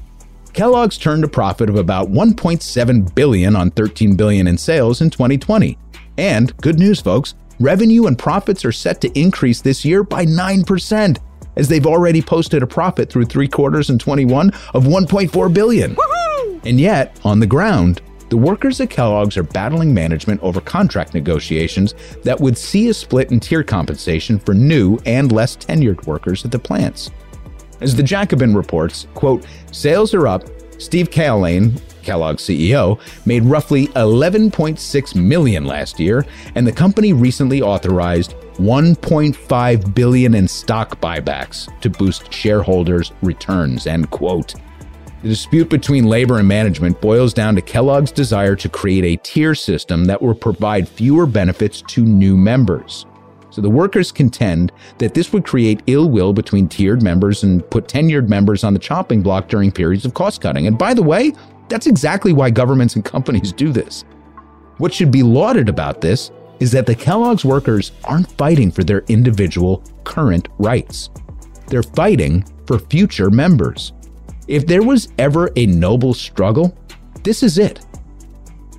[0.53, 5.79] Kellogg's turned a profit of about 1.7 billion on 13 billion in sales in 2020.
[6.16, 11.18] And good news folks, revenue and profits are set to increase this year by 9%
[11.57, 15.97] as they've already posted a profit through 3 quarters in 21 of 1.4 billion.
[16.64, 18.01] And yet, on the ground,
[18.35, 21.94] the workers at Kellogg's are battling management over contract negotiations
[22.25, 26.51] that would see a split in tier compensation for new and less tenured workers at
[26.51, 27.12] the plants.
[27.81, 30.42] As the Jacobin reports, quote, sales are up.
[30.79, 38.35] Steve Cahillane, Kellogg's CEO, made roughly 11.6 million last year, and the company recently authorized
[38.55, 44.57] 1.5 billion in stock buybacks to boost shareholders' returns, end quote.
[45.24, 49.54] The dispute between labor and management boils down to Kellogg's desire to create a tier
[49.54, 53.06] system that will provide fewer benefits to new members.
[53.48, 57.88] So the workers contend that this would create ill will between tiered members and put
[57.88, 60.66] tenured members on the chopping block during periods of cost cutting.
[60.66, 61.32] And by the way,
[61.70, 64.04] that's exactly why governments and companies do this.
[64.76, 69.04] What should be lauded about this is that the Kellogg's workers aren't fighting for their
[69.08, 71.08] individual current rights.
[71.68, 73.94] They're fighting for future members.
[74.46, 76.76] If there was ever a noble struggle,
[77.22, 77.80] this is it.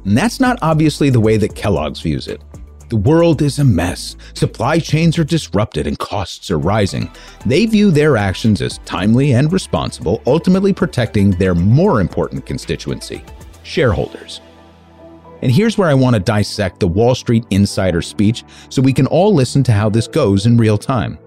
[0.04, 2.42] And that's not obviously the way that Kellogg's views it.
[2.90, 7.10] The world is a mess, supply chains are disrupted, and costs are rising.
[7.48, 13.24] They view their actions as timely and responsible, ultimately protecting their more important constituency
[13.64, 14.42] shareholders.
[15.42, 19.08] And here's where I want to dissect the Wall Street insider speech so we can
[19.08, 21.18] all listen to how this goes in real time.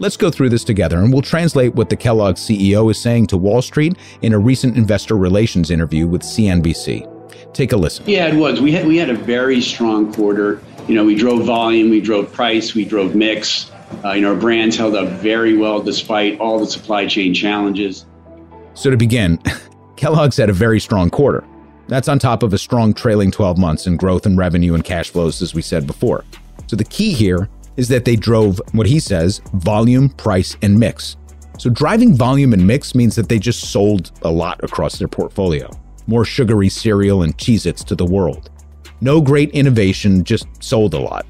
[0.00, 3.36] Let's go through this together and we'll translate what the Kellogg CEO is saying to
[3.36, 7.10] Wall Street in a recent investor relations interview with CNBC.
[7.54, 8.04] Take a listen.
[8.08, 8.60] Yeah, it was.
[8.60, 10.60] We had we had a very strong quarter.
[10.88, 13.70] You know, we drove volume, we drove price, we drove mix.
[14.04, 18.04] Uh, you know, our brands held up very well despite all the supply chain challenges.
[18.74, 19.38] So to begin,
[19.96, 21.44] Kellogg's had a very strong quarter.
[21.86, 25.10] That's on top of a strong trailing 12 months in growth and revenue and cash
[25.10, 26.24] flows, as we said before.
[26.66, 31.16] So the key here is that they drove what he says volume, price, and mix.
[31.58, 35.70] So driving volume and mix means that they just sold a lot across their portfolio.
[36.06, 38.50] More sugary cereal and Cheez Its to the world.
[39.00, 41.26] No great innovation, just sold a lot.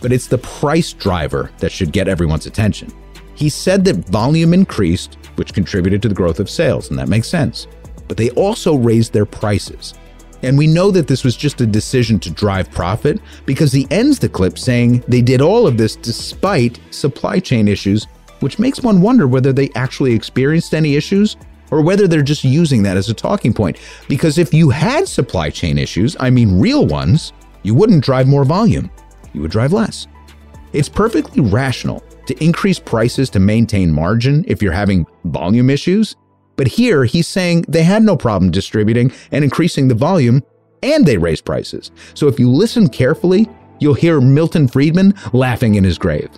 [0.00, 2.92] But it's the price driver that should get everyone's attention.
[3.34, 7.28] He said that volume increased, which contributed to the growth of sales, and that makes
[7.28, 7.66] sense.
[8.06, 9.94] But they also raised their prices.
[10.42, 14.18] And we know that this was just a decision to drive profit because he ends
[14.18, 18.06] the clip saying they did all of this despite supply chain issues,
[18.40, 21.36] which makes one wonder whether they actually experienced any issues
[21.70, 23.78] or whether they're just using that as a talking point.
[24.08, 28.44] Because if you had supply chain issues, I mean real ones, you wouldn't drive more
[28.44, 28.90] volume,
[29.32, 30.06] you would drive less.
[30.72, 36.14] It's perfectly rational to increase prices to maintain margin if you're having volume issues
[36.58, 40.42] but here he's saying they had no problem distributing and increasing the volume,
[40.82, 41.90] and they raised prices.
[42.12, 46.28] So if you listen carefully, you'll hear Milton Friedman laughing in his grave.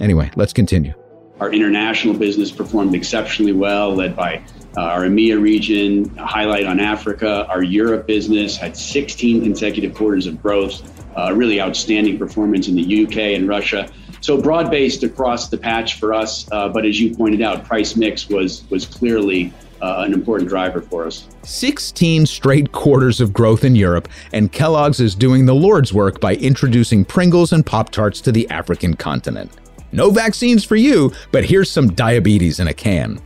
[0.00, 0.92] Anyway, let's continue.
[1.40, 4.42] Our international business performed exceptionally well, led by
[4.76, 7.46] uh, our EMEA region, highlight on Africa.
[7.46, 10.82] Our Europe business had 16 consecutive quarters of growth,
[11.16, 13.88] uh, really outstanding performance in the UK and Russia.
[14.20, 17.96] So broad based across the patch for us, uh, but as you pointed out, price
[17.96, 21.28] mix was was clearly uh, an important driver for us.
[21.44, 26.34] 16 straight quarters of growth in Europe, and Kellogg's is doing the Lord's work by
[26.36, 29.50] introducing Pringles and Pop Tarts to the African continent.
[29.92, 33.20] No vaccines for you, but here's some diabetes in a can.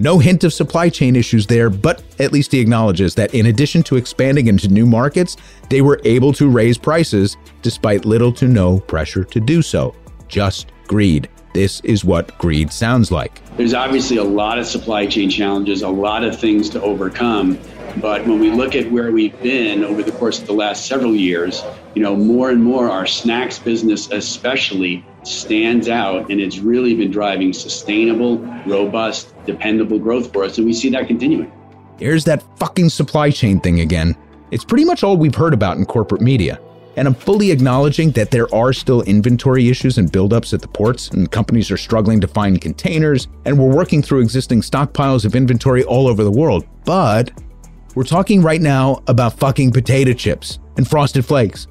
[0.00, 3.82] No hint of supply chain issues there, but at least he acknowledges that in addition
[3.82, 5.36] to expanding into new markets,
[5.68, 9.94] they were able to raise prices despite little to no pressure to do so
[10.28, 11.28] just greed.
[11.54, 13.42] This is what greed sounds like.
[13.56, 17.58] There's obviously a lot of supply chain challenges, a lot of things to overcome.
[18.00, 21.16] But when we look at where we've been over the course of the last several
[21.16, 21.64] years,
[21.94, 27.10] you know, more and more our snacks business especially stands out and it's really been
[27.10, 31.50] driving sustainable, robust, dependable growth for us and we see that continuing.
[31.98, 34.14] Here's that fucking supply chain thing again.
[34.50, 36.60] It's pretty much all we've heard about in corporate media.
[36.98, 41.08] And I'm fully acknowledging that there are still inventory issues and buildups at the ports,
[41.10, 45.84] and companies are struggling to find containers, and we're working through existing stockpiles of inventory
[45.84, 46.66] all over the world.
[46.84, 47.30] But
[47.94, 51.68] we're talking right now about fucking potato chips and frosted flakes.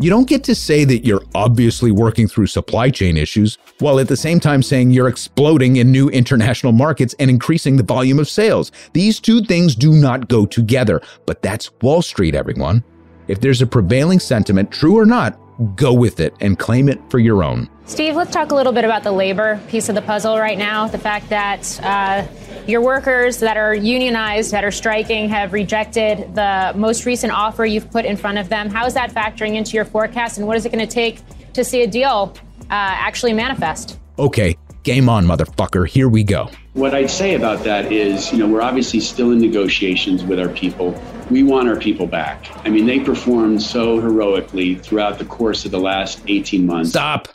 [0.00, 4.08] You don't get to say that you're obviously working through supply chain issues while at
[4.08, 8.28] the same time saying you're exploding in new international markets and increasing the volume of
[8.28, 8.72] sales.
[8.94, 12.82] These two things do not go together, but that's Wall Street, everyone.
[13.28, 15.38] If there's a prevailing sentiment, true or not,
[15.74, 17.68] go with it and claim it for your own.
[17.86, 20.86] Steve, let's talk a little bit about the labor piece of the puzzle right now.
[20.86, 22.26] The fact that uh,
[22.66, 27.90] your workers that are unionized, that are striking, have rejected the most recent offer you've
[27.90, 28.68] put in front of them.
[28.68, 31.20] How is that factoring into your forecast, and what is it going to take
[31.54, 33.98] to see a deal uh, actually manifest?
[34.18, 34.56] Okay,
[34.86, 35.86] game on, motherfucker.
[35.86, 36.48] Here we go.
[36.74, 40.48] What I'd say about that is, you know, we're obviously still in negotiations with our
[40.48, 40.98] people.
[41.28, 42.46] We want our people back.
[42.64, 46.90] I mean, they performed so heroically throughout the course of the last 18 months.
[46.90, 47.28] Stop.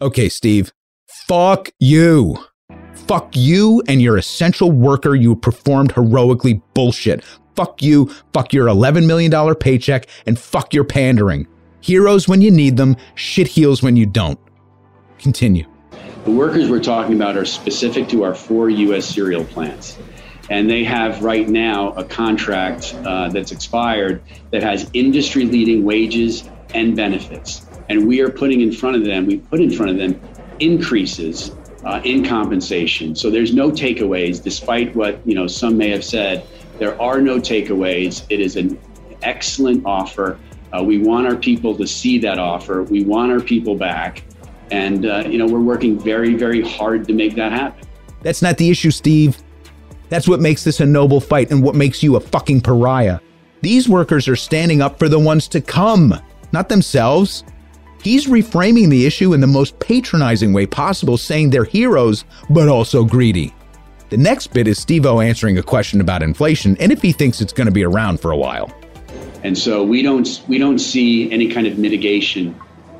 [0.00, 0.72] Okay, Steve.
[1.26, 2.38] Fuck you.
[2.94, 7.24] Fuck you and your essential worker you performed heroically bullshit.
[7.56, 11.46] Fuck you, fuck your $11 million paycheck, and fuck your pandering.
[11.80, 14.38] Heroes when you need them, shit heels when you don't.
[15.18, 15.73] Continue.
[16.24, 19.04] The workers we're talking about are specific to our four U.S.
[19.04, 19.98] cereal plants.
[20.48, 26.48] And they have right now a contract uh, that's expired that has industry leading wages
[26.72, 27.66] and benefits.
[27.90, 30.18] And we are putting in front of them, we put in front of them
[30.60, 31.52] increases
[31.84, 33.14] uh, in compensation.
[33.14, 36.46] So there's no takeaways, despite what you know some may have said.
[36.78, 38.24] There are no takeaways.
[38.30, 38.78] It is an
[39.22, 40.38] excellent offer.
[40.72, 42.82] Uh, we want our people to see that offer.
[42.82, 44.24] We want our people back,
[44.70, 47.86] and uh, you know we're working very, very hard to make that happen.
[48.22, 49.38] That's not the issue, Steve.
[50.08, 53.20] That's what makes this a noble fight and what makes you a fucking pariah.
[53.62, 56.14] These workers are standing up for the ones to come,
[56.52, 57.44] not themselves.
[58.02, 63.04] He's reframing the issue in the most patronizing way possible, saying they're heroes, but also
[63.04, 63.54] greedy.
[64.10, 67.40] The next bit is Steve O answering a question about inflation and if he thinks
[67.40, 68.70] it's going to be around for a while.
[69.42, 72.54] And so we don't we don't see any kind of mitigation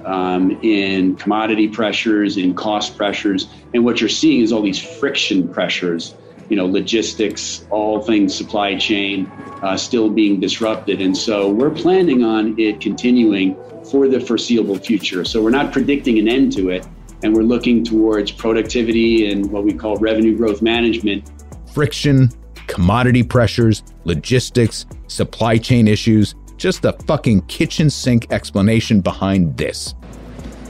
[0.05, 5.49] um, in commodity pressures, in cost pressures, and what you're seeing is all these friction
[5.49, 6.15] pressures.
[6.49, 9.27] You know, logistics, all things supply chain,
[9.63, 13.57] uh, still being disrupted, and so we're planning on it continuing
[13.91, 15.25] for the foreseeable future.
[15.25, 16.87] So we're not predicting an end to it,
[17.23, 21.31] and we're looking towards productivity and what we call revenue growth management.
[21.73, 22.31] Friction,
[22.67, 29.95] commodity pressures, logistics, supply chain issues, just a fucking kitchen sink explanation behind this.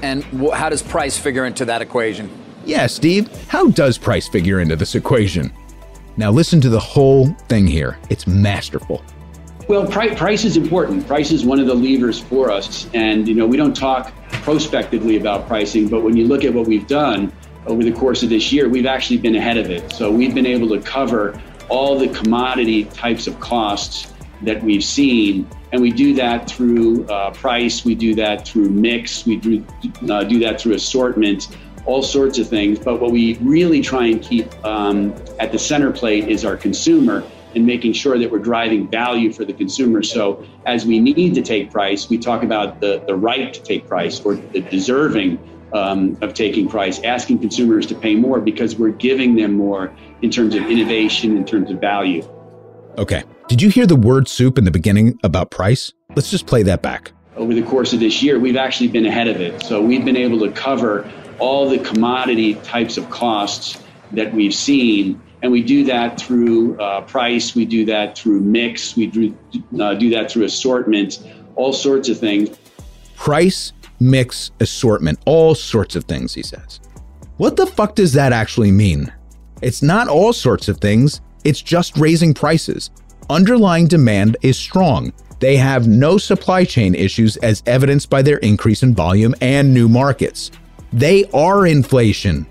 [0.03, 2.31] And wh- how does price figure into that equation?
[2.65, 5.53] Yeah, Steve, how does price figure into this equation?
[6.17, 7.99] Now listen to the whole thing here.
[8.09, 9.03] It's masterful.
[9.69, 11.07] Well, pri- price is important.
[11.07, 12.89] Price is one of the levers for us.
[12.93, 14.13] And, you know, we don't talk
[14.43, 17.33] prospectively about pricing, but when you look at what we've done
[17.67, 19.91] over the course of this year, we've actually been ahead of it.
[19.93, 24.13] So we've been able to cover all the commodity types of costs
[24.43, 25.49] that we've seen.
[25.75, 29.67] And we do that through uh, price, we do that through mix, we do,
[30.09, 31.49] uh, do that through assortment,
[31.85, 32.79] all sorts of things.
[32.79, 37.25] But what we really try and keep um, at the center plate is our consumer
[37.57, 40.05] and making sure that we're driving value for the consumer.
[40.05, 43.89] So as we need to take price, we talk about the, the right to take
[43.89, 45.41] price or the deserving
[45.73, 50.31] um, of taking price, asking consumers to pay more because we're giving them more in
[50.31, 52.23] terms of innovation, in terms of value.
[52.97, 53.25] Okay.
[53.49, 55.93] Did you hear the word soup in the beginning about price?
[56.17, 57.13] Let's just play that back.
[57.37, 59.63] Over the course of this year, we've actually been ahead of it.
[59.63, 63.83] So we've been able to cover all the commodity types of costs
[64.13, 68.97] that we've seen and we do that through uh, price, we do that through mix,
[68.97, 69.37] we do,
[69.79, 71.23] uh, do that through assortment,
[71.55, 72.57] all sorts of things.
[73.15, 76.81] Price, mix, assortment, all sorts of things, he says.
[77.37, 79.13] What the fuck does that actually mean?
[79.61, 82.91] It's not all sorts of things, it's just raising prices.
[83.31, 85.13] Underlying demand is strong.
[85.41, 89.89] They have no supply chain issues as evidenced by their increase in volume and new
[89.89, 90.51] markets.
[90.93, 92.47] They are inflation.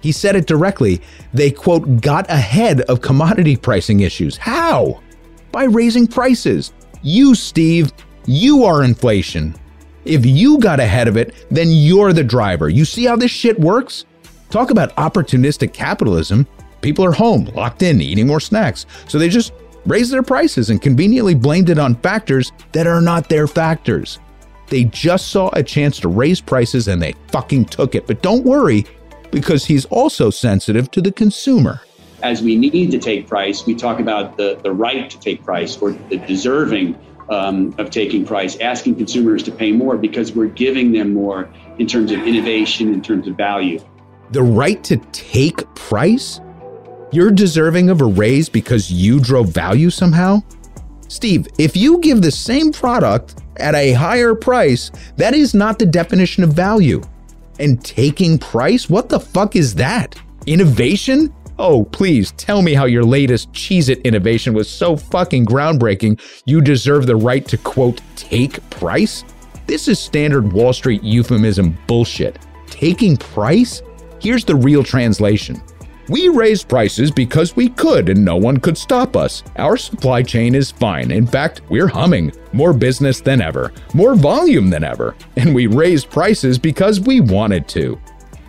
[0.00, 1.00] He said it directly.
[1.32, 4.36] They, quote, got ahead of commodity pricing issues.
[4.36, 5.00] How?
[5.52, 6.72] By raising prices.
[7.02, 7.92] You, Steve,
[8.26, 9.54] you are inflation.
[10.04, 12.68] If you got ahead of it, then you're the driver.
[12.68, 14.04] You see how this shit works?
[14.50, 16.46] Talk about opportunistic capitalism.
[16.80, 18.86] People are home, locked in, eating more snacks.
[19.08, 19.52] So they just
[19.86, 24.18] raised their prices and conveniently blamed it on factors that are not their factors.
[24.68, 28.06] They just saw a chance to raise prices and they fucking took it.
[28.06, 28.84] But don't worry,
[29.30, 31.80] because he's also sensitive to the consumer.
[32.22, 35.76] As we need to take price, we talk about the, the right to take price
[35.76, 40.92] or the deserving um, of taking price, asking consumers to pay more because we're giving
[40.92, 43.80] them more in terms of innovation, in terms of value.
[44.30, 46.40] The right to take price?
[47.12, 50.42] You're deserving of a raise because you drove value somehow?
[51.08, 55.86] Steve, if you give the same product at a higher price, that is not the
[55.86, 57.00] definition of value.
[57.60, 58.90] And taking price?
[58.90, 60.20] What the fuck is that?
[60.46, 61.32] Innovation?
[61.58, 66.60] Oh, please tell me how your latest Cheez It innovation was so fucking groundbreaking you
[66.60, 69.24] deserve the right to quote, take price?
[69.66, 72.38] This is standard Wall Street euphemism bullshit.
[72.66, 73.80] Taking price?
[74.20, 75.62] Here's the real translation.
[76.08, 79.42] We raised prices because we could and no one could stop us.
[79.56, 81.10] Our supply chain is fine.
[81.10, 82.32] In fact, we're humming.
[82.52, 85.16] More business than ever, more volume than ever.
[85.36, 88.00] And we raised prices because we wanted to.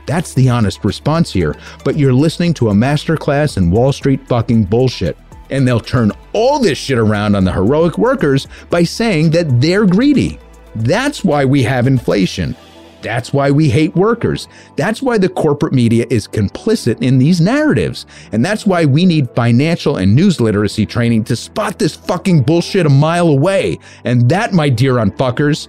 [0.06, 4.66] That's the honest response here, but you're listening to a masterclass in Wall Street fucking
[4.66, 5.18] bullshit.
[5.50, 9.86] And they'll turn all this shit around on the heroic workers by saying that they're
[9.86, 10.40] greedy.
[10.76, 12.56] That's why we have inflation.
[13.02, 14.48] That's why we hate workers.
[14.76, 18.06] That's why the corporate media is complicit in these narratives.
[18.32, 22.86] And that's why we need financial and news literacy training to spot this fucking bullshit
[22.86, 23.80] a mile away.
[24.04, 25.68] And that, my dear unfuckers,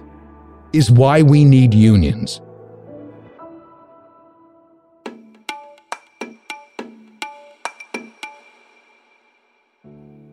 [0.73, 2.41] is why we need unions.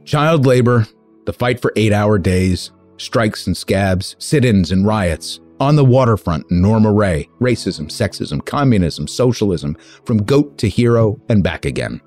[0.04, 0.86] Child labor,
[1.24, 5.40] the fight for eight hour days, strikes and scabs, sit ins and riots.
[5.58, 11.64] On the waterfront Norma Rae, racism, sexism, communism, socialism, from goat to hero and back
[11.64, 12.00] again.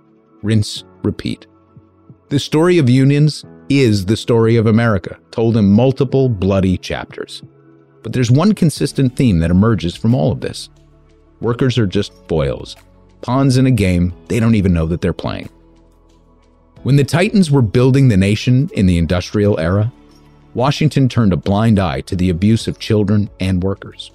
[0.44, 1.48] Rinse, repeat.
[2.30, 7.42] The story of unions is the story of America, told in multiple bloody chapters.
[8.04, 10.70] But there's one consistent theme that emerges from all of this
[11.42, 12.76] workers are just foils,
[13.22, 15.50] pawns in a game they don't even know that they're playing.
[16.84, 19.92] When the Titans were building the nation in the industrial era,
[20.54, 24.12] Washington turned a blind eye to the abuse of children and workers.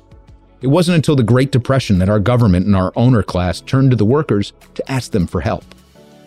[0.61, 3.97] It wasn't until the Great Depression that our government and our owner class turned to
[3.97, 5.65] the workers to ask them for help.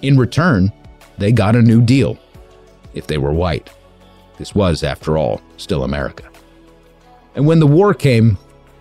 [0.01, 0.71] In return,
[1.17, 2.17] they got a new deal.
[2.93, 3.69] If they were white.
[4.37, 6.29] This was, after all, still America.
[7.35, 8.37] And when the war came,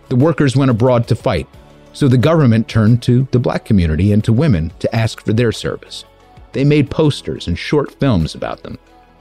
[0.09, 1.49] the workers went abroad to fight,
[1.93, 5.53] so the government turned to the black community and to women to ask for their
[5.53, 6.05] service.
[6.53, 8.79] They made posters and short films about them,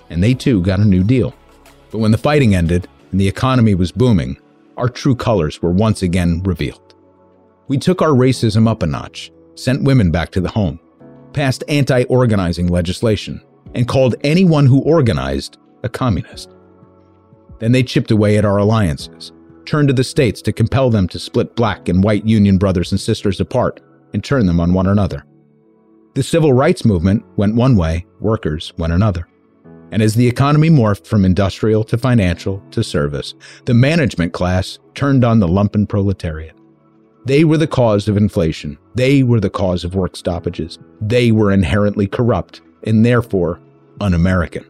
[0.10, 1.34] and they too got a new deal.
[1.96, 4.38] But when the fighting ended and the economy was booming,
[4.76, 6.94] our true colors were once again revealed.
[7.70, 10.78] We took our racism up a notch, sent women back to the home,
[11.32, 13.42] passed anti organizing legislation,
[13.76, 16.54] and called anyone who organized a communist.
[17.60, 19.32] Then they chipped away at our alliances,
[19.64, 23.00] turned to the states to compel them to split black and white union brothers and
[23.00, 23.80] sisters apart
[24.14, 25.24] and turn them on one another.
[26.14, 29.30] The civil rights movement went one way, workers went another.
[29.92, 33.34] And as the economy morphed from industrial to financial to service,
[33.66, 36.56] the management class turned on the lumpen proletariat.
[37.26, 38.78] They were the cause of inflation.
[38.94, 40.78] They were the cause of work stoppages.
[41.02, 43.60] They were inherently corrupt and therefore
[44.00, 44.66] un American.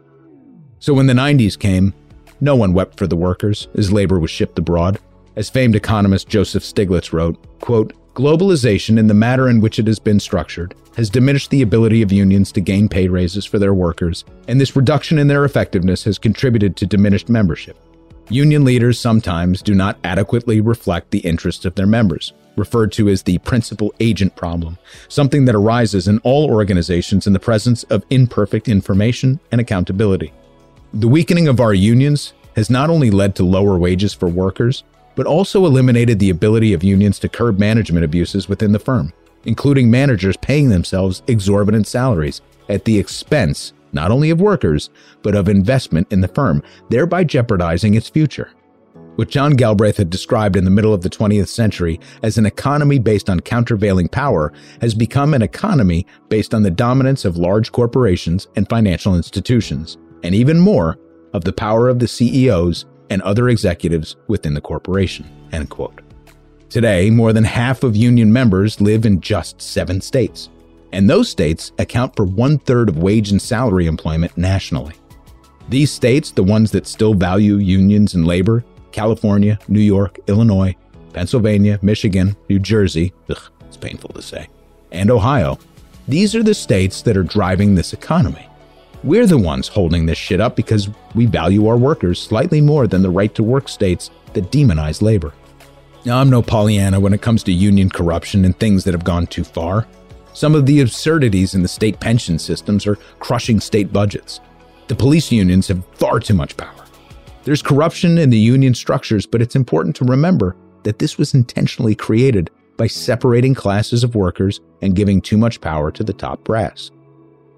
[0.79, 1.93] So when the 90s came,
[2.39, 4.99] no one wept for the workers as labor was shipped abroad.
[5.35, 9.99] As famed economist Joseph Stiglitz wrote, quote, Globalization, in the manner in which it has
[9.99, 14.23] been structured, has diminished the ability of unions to gain pay raises for their workers,
[14.47, 17.77] and this reduction in their effectiveness has contributed to diminished membership.
[18.29, 23.23] Union leaders sometimes do not adequately reflect the interests of their members, referred to as
[23.23, 24.77] the principal agent problem,
[25.09, 30.31] something that arises in all organizations in the presence of imperfect information and accountability.
[30.93, 34.85] The weakening of our unions has not only led to lower wages for workers,
[35.15, 39.13] but also eliminated the ability of unions to curb management abuses within the firm,
[39.45, 44.89] including managers paying themselves exorbitant salaries at the expense not only of workers,
[45.23, 48.51] but of investment in the firm, thereby jeopardizing its future.
[49.15, 52.99] What John Galbraith had described in the middle of the 20th century as an economy
[52.99, 54.51] based on countervailing power
[54.81, 60.35] has become an economy based on the dominance of large corporations and financial institutions, and
[60.35, 60.99] even more,
[61.33, 65.25] of the power of the CEOs and other executives within the corporation.
[65.51, 66.01] End quote.
[66.69, 70.49] Today, more than half of union members live in just seven states,
[70.91, 74.95] and those states account for one third of wage and salary employment nationally.
[75.69, 80.75] These states, the ones that still value unions and labor, California, New York, Illinois,
[81.13, 84.47] Pennsylvania, Michigan, New Jersey, ugh, it's painful to say,
[84.91, 85.57] and Ohio.
[86.07, 88.47] These are the states that are driving this economy.
[89.05, 93.03] We're the ones holding this shit up because we value our workers slightly more than
[93.03, 95.31] the right to work states that demonize labor.
[96.05, 99.27] Now, I'm no Pollyanna when it comes to union corruption and things that have gone
[99.27, 99.85] too far.
[100.33, 104.39] Some of the absurdities in the state pension systems are crushing state budgets.
[104.87, 106.85] The police unions have far too much power.
[107.43, 111.93] There's corruption in the union structures, but it's important to remember that this was intentionally
[111.93, 116.89] created by separating classes of workers and giving too much power to the top brass.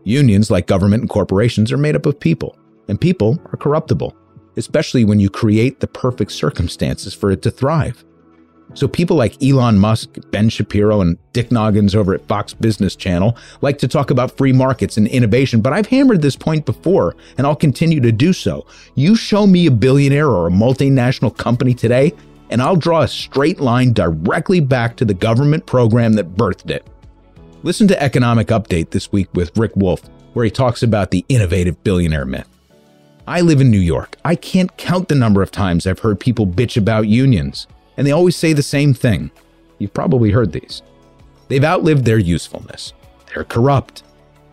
[0.07, 4.15] Unions, like government and corporations, are made up of people, and people are corruptible,
[4.55, 8.03] especially when you create the perfect circumstances for it to thrive.
[8.73, 13.37] So people like Elon Musk, Ben Shapiro, and Dick Noggins over at Fox Business Channel
[13.61, 17.47] like to talk about free markets and innovation, but I've hammered this point before, and
[17.47, 18.65] I'll continue to do so.
[18.95, 22.13] You show me a billionaire or a multinational company today,
[22.49, 26.85] and I'll draw a straight line directly back to the government program that birthed it.
[27.63, 30.03] Listen to Economic Update this week with Rick Wolff,
[30.33, 32.47] where he talks about the innovative billionaire myth.
[33.25, 34.15] I live in New York.
[34.23, 37.65] I can't count the number of times I've heard people bitch about unions,
[37.97, 39.31] and they always say the same thing.
[39.79, 40.83] You've probably heard these.
[41.47, 42.93] They've outlived their usefulness.
[43.33, 44.03] They're corrupt.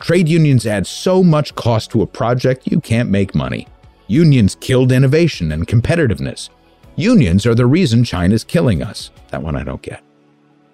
[0.00, 3.68] Trade unions add so much cost to a project you can't make money.
[4.07, 6.48] Unions killed innovation and competitiveness.
[6.96, 9.11] Unions are the reason China's killing us.
[9.30, 10.03] That one I don't get.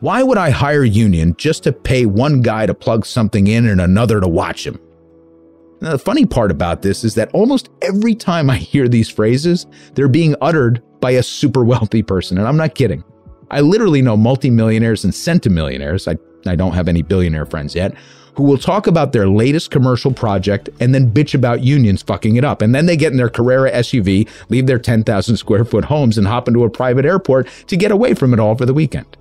[0.01, 3.83] Why would I hire union just to pay one guy to plug something in and
[3.83, 4.81] another to watch him?
[5.83, 9.67] Now, the funny part about this is that almost every time I hear these phrases,
[9.95, 12.39] they're being uttered by a super wealthy person.
[12.39, 13.05] And I'm not kidding.
[13.51, 16.09] I literally know multimillionaires and centimillionaires.
[16.11, 17.95] I, I don't have any billionaire friends yet
[18.37, 22.45] who will talk about their latest commercial project and then bitch about unions fucking it
[22.45, 22.63] up.
[22.63, 26.27] And then they get in their Carrera SUV, leave their 10,000 square foot homes, and
[26.27, 29.19] hop into a private airport to get away from it all for the weekend.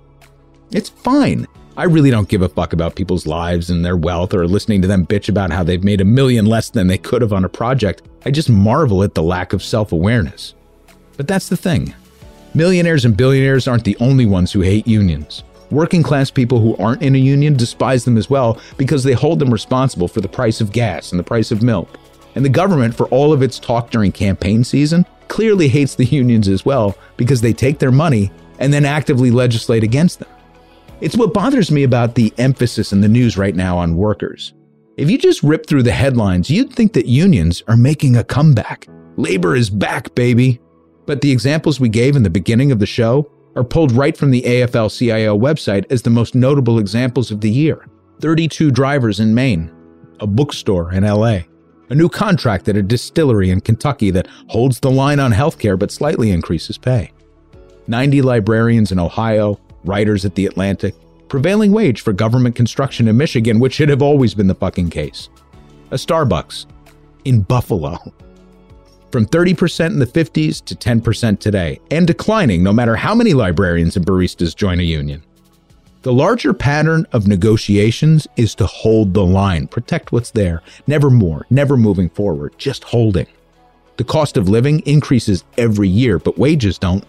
[0.71, 1.47] It's fine.
[1.77, 4.87] I really don't give a fuck about people's lives and their wealth or listening to
[4.87, 7.49] them bitch about how they've made a million less than they could have on a
[7.49, 8.01] project.
[8.25, 10.53] I just marvel at the lack of self awareness.
[11.17, 11.93] But that's the thing
[12.53, 15.43] millionaires and billionaires aren't the only ones who hate unions.
[15.71, 19.39] Working class people who aren't in a union despise them as well because they hold
[19.39, 21.97] them responsible for the price of gas and the price of milk.
[22.35, 26.47] And the government, for all of its talk during campaign season, clearly hates the unions
[26.47, 30.29] as well because they take their money and then actively legislate against them.
[31.01, 34.53] It's what bothers me about the emphasis in the news right now on workers.
[34.97, 38.85] If you just rip through the headlines, you'd think that unions are making a comeback.
[39.15, 40.59] Labor is back, baby.
[41.05, 44.31] But the examples we gave in the beginning of the show are pulled right from
[44.31, 47.85] the AFL CIO website as the most notable examples of the year
[48.19, 49.71] 32 drivers in Maine,
[50.19, 51.39] a bookstore in LA,
[51.89, 55.91] a new contract at a distillery in Kentucky that holds the line on healthcare but
[55.91, 57.13] slightly increases pay,
[57.87, 60.95] 90 librarians in Ohio, writers at The Atlantic,
[61.27, 65.29] prevailing wage for government construction in Michigan, which should have always been the fucking case,
[65.91, 66.65] a Starbucks
[67.25, 67.97] in Buffalo
[69.11, 73.95] from 30% in the 50s to 10% today, and declining no matter how many librarians
[73.95, 75.23] and baristas join a union.
[76.01, 81.45] The larger pattern of negotiations is to hold the line, protect what's there, never more,
[81.49, 83.27] never moving forward, just holding.
[83.97, 87.03] The cost of living increases every year, but wages don't,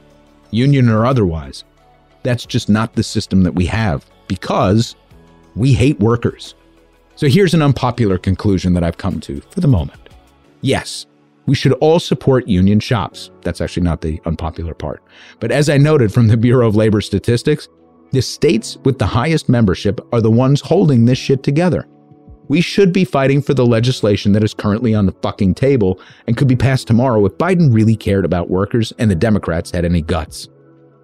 [0.50, 1.62] union or otherwise.
[2.22, 4.96] That's just not the system that we have because
[5.56, 6.54] we hate workers.
[7.16, 10.00] So here's an unpopular conclusion that I've come to for the moment.
[10.62, 11.06] Yes,
[11.46, 13.30] we should all support union shops.
[13.42, 15.02] That's actually not the unpopular part.
[15.40, 17.68] But as I noted from the Bureau of Labor Statistics,
[18.12, 21.86] the states with the highest membership are the ones holding this shit together.
[22.48, 26.36] We should be fighting for the legislation that is currently on the fucking table and
[26.36, 30.02] could be passed tomorrow if Biden really cared about workers and the Democrats had any
[30.02, 30.48] guts.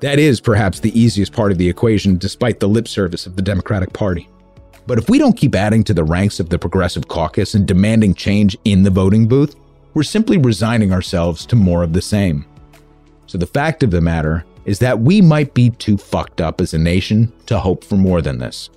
[0.00, 3.42] That is perhaps the easiest part of the equation, despite the lip service of the
[3.42, 4.28] Democratic Party.
[4.86, 8.14] But if we don't keep adding to the ranks of the Progressive Caucus and demanding
[8.14, 9.56] change in the voting booth,
[9.94, 12.44] we're simply resigning ourselves to more of the same.
[13.26, 16.74] So the fact of the matter is that we might be too fucked up as
[16.74, 18.68] a nation to hope for more than this.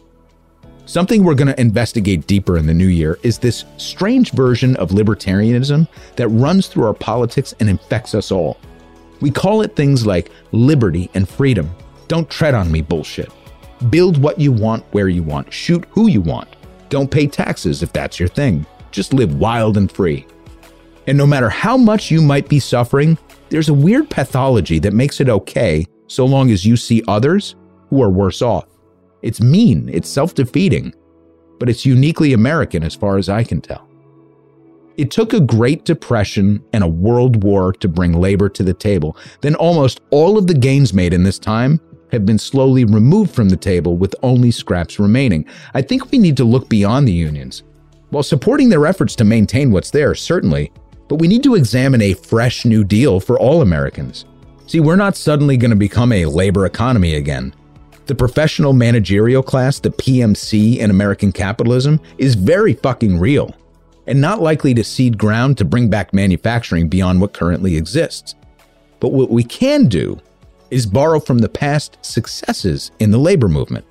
[0.85, 4.89] Something we're going to investigate deeper in the new year is this strange version of
[4.89, 8.57] libertarianism that runs through our politics and infects us all.
[9.21, 11.69] We call it things like liberty and freedom.
[12.07, 13.31] Don't tread on me bullshit.
[13.89, 15.53] Build what you want where you want.
[15.53, 16.49] Shoot who you want.
[16.89, 18.65] Don't pay taxes if that's your thing.
[18.91, 20.25] Just live wild and free.
[21.07, 23.17] And no matter how much you might be suffering,
[23.49, 27.55] there's a weird pathology that makes it okay so long as you see others
[27.89, 28.67] who are worse off.
[29.21, 30.93] It's mean, it's self defeating,
[31.59, 33.88] but it's uniquely American as far as I can tell.
[34.99, 39.15] It took a Great Depression and a World War to bring labor to the table.
[39.39, 41.79] Then almost all of the gains made in this time
[42.11, 45.45] have been slowly removed from the table with only scraps remaining.
[45.73, 47.63] I think we need to look beyond the unions.
[48.09, 50.69] While supporting their efforts to maintain what's there, certainly,
[51.07, 54.25] but we need to examine a fresh new deal for all Americans.
[54.67, 57.55] See, we're not suddenly going to become a labor economy again.
[58.07, 63.55] The professional managerial class, the PMC in American capitalism, is very fucking real
[64.09, 68.33] and not likely to cede ground to bring back manufacturing beyond what currently exists.
[68.99, 70.19] But what we can do
[70.71, 73.85] is borrow from the past successes in the labor movement.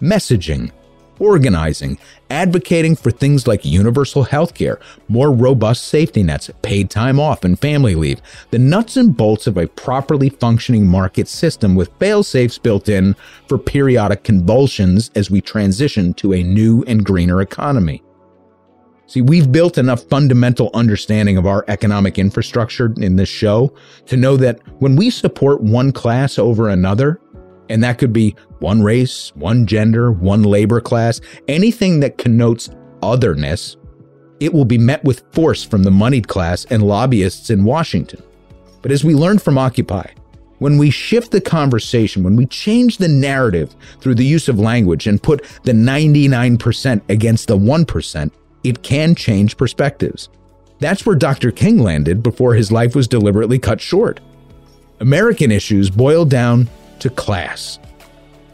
[0.00, 0.70] Messaging,
[1.18, 1.98] organizing,
[2.30, 4.78] advocating for things like universal health care,
[5.08, 8.22] more robust safety nets, paid time off, and family leave,
[8.52, 13.16] the nuts and bolts of a properly functioning market system with fail safes built in
[13.48, 18.00] for periodic convulsions as we transition to a new and greener economy.
[19.10, 23.74] See, we've built enough fundamental understanding of our economic infrastructure in this show
[24.06, 27.20] to know that when we support one class over another,
[27.68, 32.70] and that could be one race, one gender, one labor class, anything that connotes
[33.02, 33.76] otherness,
[34.38, 38.22] it will be met with force from the moneyed class and lobbyists in Washington.
[38.80, 40.06] But as we learned from Occupy,
[40.60, 45.08] when we shift the conversation, when we change the narrative through the use of language
[45.08, 48.30] and put the 99% against the 1%,
[48.64, 50.28] it can change perspectives.
[50.78, 51.50] That's where Dr.
[51.50, 54.20] King landed before his life was deliberately cut short.
[55.00, 56.68] American issues boil down
[57.00, 57.78] to class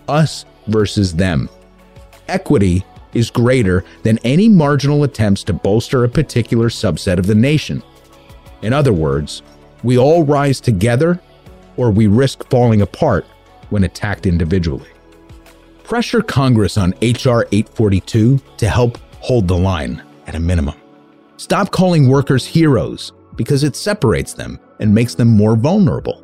[0.08, 1.48] us versus them.
[2.28, 2.84] Equity
[3.14, 7.82] is greater than any marginal attempts to bolster a particular subset of the nation.
[8.62, 9.42] In other words,
[9.82, 11.20] we all rise together
[11.76, 13.24] or we risk falling apart
[13.70, 14.88] when attacked individually.
[15.84, 17.46] Pressure Congress on H.R.
[17.52, 20.80] 842 to help hold the line at a minimum.
[21.36, 26.22] Stop calling workers heroes because it separates them and makes them more vulnerable.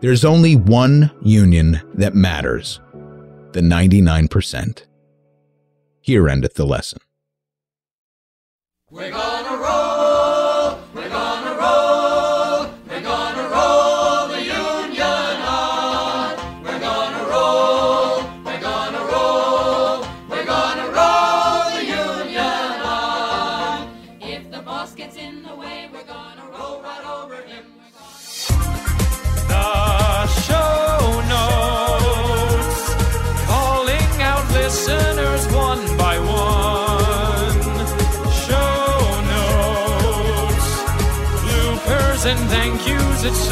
[0.00, 2.80] There's only one union that matters
[3.52, 4.84] the 99%.
[6.00, 6.98] Here endeth the lesson.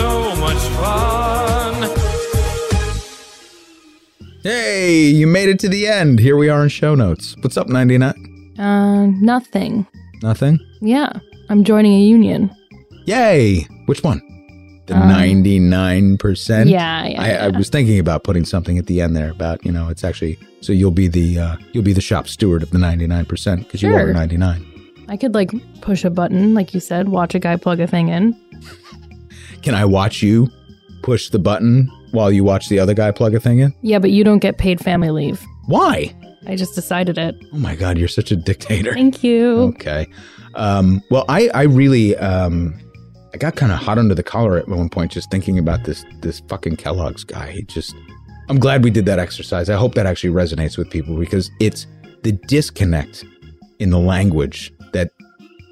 [0.01, 1.75] So much fun.
[4.43, 6.19] Hey, you made it to the end.
[6.19, 7.37] Here we are in show notes.
[7.43, 8.55] What's up, 99?
[8.59, 9.87] Uh, nothing.
[10.23, 10.59] Nothing?
[10.81, 11.13] Yeah,
[11.51, 12.51] I'm joining a union.
[13.07, 13.67] Yay!
[13.87, 14.21] Which one?
[14.87, 16.71] The Um, 99%?
[16.71, 19.71] yeah, yeah, I, I was thinking about putting something at the end there about, you
[19.73, 22.79] know, it's actually so you'll be the uh, you'll be the shop steward of the
[22.79, 24.13] 99% because you are Sure.
[24.13, 24.67] 99.
[25.09, 28.09] I could like push a button, like you said, watch a guy plug a thing
[28.09, 28.35] in.
[29.63, 30.49] Can I watch you
[31.03, 33.75] push the button while you watch the other guy plug a thing in?
[33.83, 35.45] Yeah, but you don't get paid family leave.
[35.67, 36.15] Why?
[36.47, 37.37] I just decided it.
[37.53, 38.93] Oh my god, you're such a dictator.
[38.95, 39.75] Thank you.
[39.75, 40.07] Okay.
[40.55, 42.75] Um, well, I, I really, um,
[43.33, 46.05] I got kind of hot under the collar at one point just thinking about this,
[46.21, 47.53] this fucking Kellogg's guy.
[47.53, 47.95] He just,
[48.49, 49.71] I'm glad we did that exercise.
[49.71, 51.87] I hope that actually resonates with people because it's
[52.23, 53.25] the disconnect
[53.79, 55.13] in the language that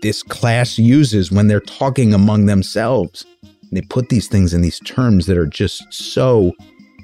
[0.03, 3.27] this class uses when they're talking among themselves.
[3.73, 6.55] They put these things in these terms that are just so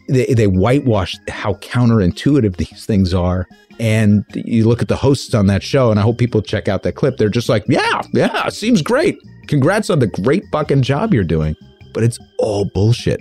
[0.08, 3.46] they, they whitewash how counterintuitive these things are.
[3.80, 6.82] And you look at the hosts on that show, and I hope people check out
[6.84, 7.16] that clip.
[7.16, 9.18] They're just like, yeah, yeah, seems great.
[9.48, 11.56] Congrats on the great fucking job you're doing.
[11.92, 13.20] But it's all bullshit.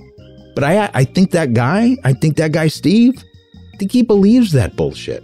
[0.55, 3.23] But I, I think that guy, I think that guy, Steve,
[3.73, 5.23] I think he believes that bullshit.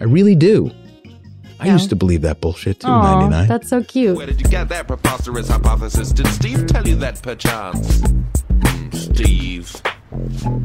[0.00, 0.70] I really do.
[1.60, 1.72] I Yeah.
[1.74, 3.48] used to believe that bullshit too, Aw, 99.
[3.48, 4.16] that's so cute.
[4.16, 6.12] Where did you get that preposterous hypothesis?
[6.12, 8.02] Did Steve tell you that perchance?
[8.50, 9.74] Hmm, Steve.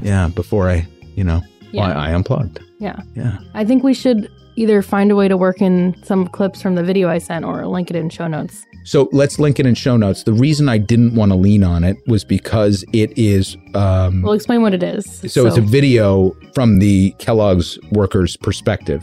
[0.01, 1.41] Yeah, before I, you know,
[1.71, 1.87] Yeah.
[1.97, 2.59] I, I unplugged.
[2.79, 2.97] Yeah.
[3.15, 3.37] Yeah.
[3.53, 6.83] I think we should either find a way to work in some clips from the
[6.83, 8.63] video I sent or link it in show notes.
[8.85, 10.23] So let's link it in show notes.
[10.23, 13.57] The reason I didn't want to lean on it was because it is.
[13.73, 15.05] Um, We'll explain what it is.
[15.31, 19.01] so, it's a video from the Kellogg's workers' perspective,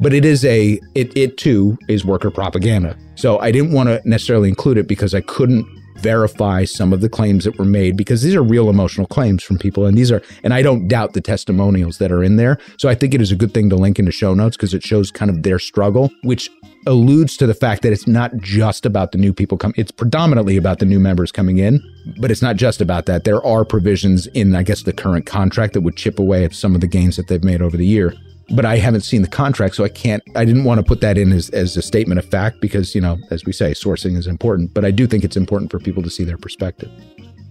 [0.00, 0.80] but it is a.
[0.94, 2.96] It it too is worker propaganda.
[3.14, 5.66] So I didn't want to necessarily include it because I couldn't
[5.98, 9.58] verify some of the claims that were made because these are real emotional claims from
[9.58, 12.58] people and these are and I don't doubt the testimonials that are in there.
[12.78, 14.82] So I think it is a good thing to link into show notes because it
[14.82, 16.50] shows kind of their struggle, which
[16.86, 19.74] alludes to the fact that it's not just about the new people coming.
[19.76, 21.82] It's predominantly about the new members coming in,
[22.20, 23.24] but it's not just about that.
[23.24, 26.74] There are provisions in, I guess, the current contract that would chip away at some
[26.74, 28.14] of the gains that they've made over the year.
[28.50, 31.18] But I haven't seen the contract, so I can't, I didn't want to put that
[31.18, 34.28] in as, as a statement of fact because, you know, as we say, sourcing is
[34.28, 36.90] important, but I do think it's important for people to see their perspective.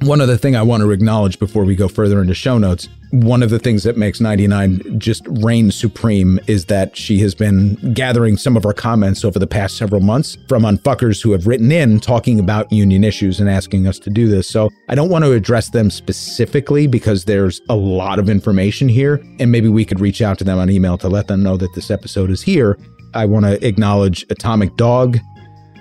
[0.02, 2.88] One other thing I want to acknowledge before we go further into show notes
[3.24, 7.76] one of the things that makes 99 just reign supreme is that she has been
[7.94, 11.72] gathering some of our comments over the past several months from unfuckers who have written
[11.72, 14.50] in talking about union issues and asking us to do this.
[14.50, 19.24] So I don't want to address them specifically because there's a lot of information here,
[19.40, 21.74] and maybe we could reach out to them on email to let them know that
[21.74, 22.78] this episode is here.
[23.14, 25.20] I want to acknowledge Atomic Dog,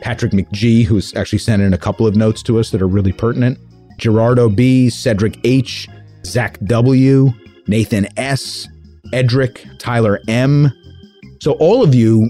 [0.02, 3.12] Patrick McGee, who's actually sent in a couple of notes to us that are really
[3.12, 3.58] pertinent.
[3.98, 5.88] Gerardo B, Cedric H,
[6.24, 7.30] Zach W,
[7.66, 8.68] Nathan S,
[9.12, 10.72] Edric, Tyler M.
[11.40, 12.28] So all of you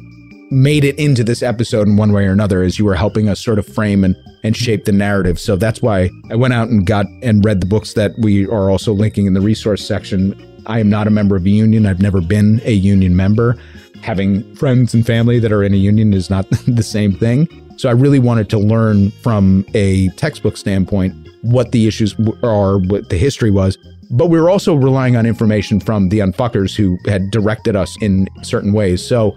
[0.50, 3.42] made it into this episode in one way or another as you were helping us
[3.42, 5.38] sort of frame and, and shape the narrative.
[5.40, 8.70] So that's why I went out and got and read the books that we are
[8.70, 10.34] also linking in the resource section.
[10.66, 11.86] I am not a member of a union.
[11.86, 13.56] I've never been a union member.
[14.02, 17.48] Having friends and family that are in a union is not the same thing.
[17.76, 23.10] So I really wanted to learn from a textbook standpoint what the issues are, what
[23.10, 23.76] the history was.
[24.10, 28.28] But we were also relying on information from the unfuckers who had directed us in
[28.42, 29.04] certain ways.
[29.06, 29.36] So,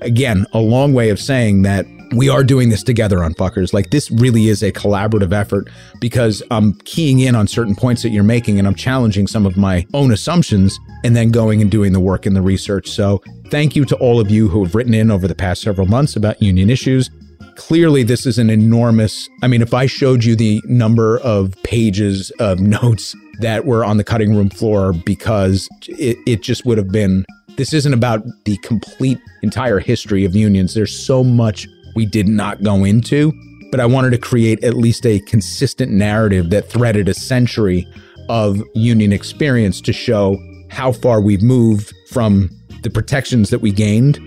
[0.00, 3.72] again, a long way of saying that we are doing this together unfuckers.
[3.72, 5.68] Like, this really is a collaborative effort
[6.00, 9.56] because I'm keying in on certain points that you're making and I'm challenging some of
[9.56, 12.90] my own assumptions and then going and doing the work and the research.
[12.90, 15.86] So, thank you to all of you who have written in over the past several
[15.86, 17.10] months about union issues
[17.56, 22.30] clearly this is an enormous i mean if i showed you the number of pages
[22.38, 26.90] of notes that were on the cutting room floor because it, it just would have
[26.90, 27.24] been
[27.56, 30.72] this isn't about the complete entire history of unions.
[30.72, 33.32] There's so much we did not go into
[33.70, 37.86] but i wanted to create at least a consistent narrative that threaded a century
[38.28, 40.36] of union experience to show
[40.70, 42.50] how far we've moved from
[42.82, 44.18] the protections that we gained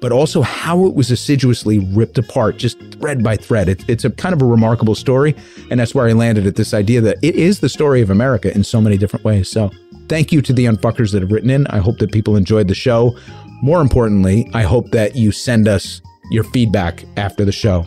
[0.00, 3.68] but also how it was assiduously ripped apart, just thread by thread.
[3.68, 5.34] It, it's a kind of a remarkable story.
[5.70, 8.54] And that's where I landed at this idea that it is the story of America
[8.54, 9.50] in so many different ways.
[9.50, 9.70] So
[10.08, 11.66] thank you to the unfuckers that have written in.
[11.68, 13.16] I hope that people enjoyed the show.
[13.62, 17.86] More importantly, I hope that you send us your feedback after the show.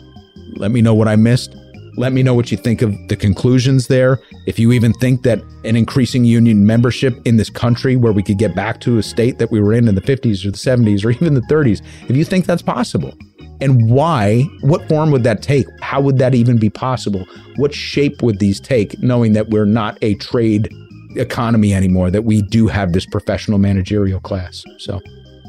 [0.56, 1.54] Let me know what I missed.
[1.96, 4.20] Let me know what you think of the conclusions there.
[4.46, 8.38] If you even think that an increasing union membership in this country, where we could
[8.38, 11.04] get back to a state that we were in in the 50s or the 70s
[11.04, 13.14] or even the 30s, if you think that's possible,
[13.60, 15.66] and why, what form would that take?
[15.82, 17.26] How would that even be possible?
[17.56, 20.72] What shape would these take, knowing that we're not a trade
[21.16, 24.64] economy anymore, that we do have this professional managerial class?
[24.78, 25.00] So,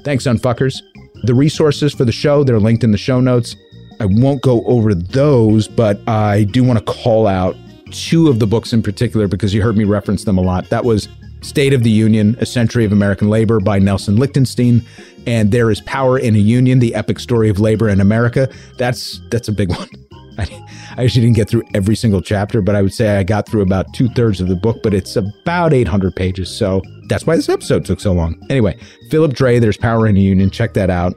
[0.03, 0.81] thanks, unfuckers.
[1.23, 3.55] The resources for the show, they're linked in the show notes.
[4.01, 7.55] I won't go over those, but I do want to call out
[7.91, 10.67] two of the books in particular because you heard me reference them a lot.
[10.71, 11.07] That was
[11.41, 14.83] State of the Union, A Century of American Labor by Nelson Lichtenstein,
[15.27, 18.49] and There is Power in a Union, The Epic Story of Labor in America.
[18.79, 19.87] That's that's a big one.
[20.39, 20.65] I,
[20.97, 23.61] I actually didn't get through every single chapter, but I would say I got through
[23.61, 26.49] about two thirds of the book, but it's about 800 pages.
[26.49, 28.41] So that's why this episode took so long.
[28.49, 28.79] Anyway,
[29.11, 30.49] Philip Dray, There's Power in a Union.
[30.49, 31.13] Check that out.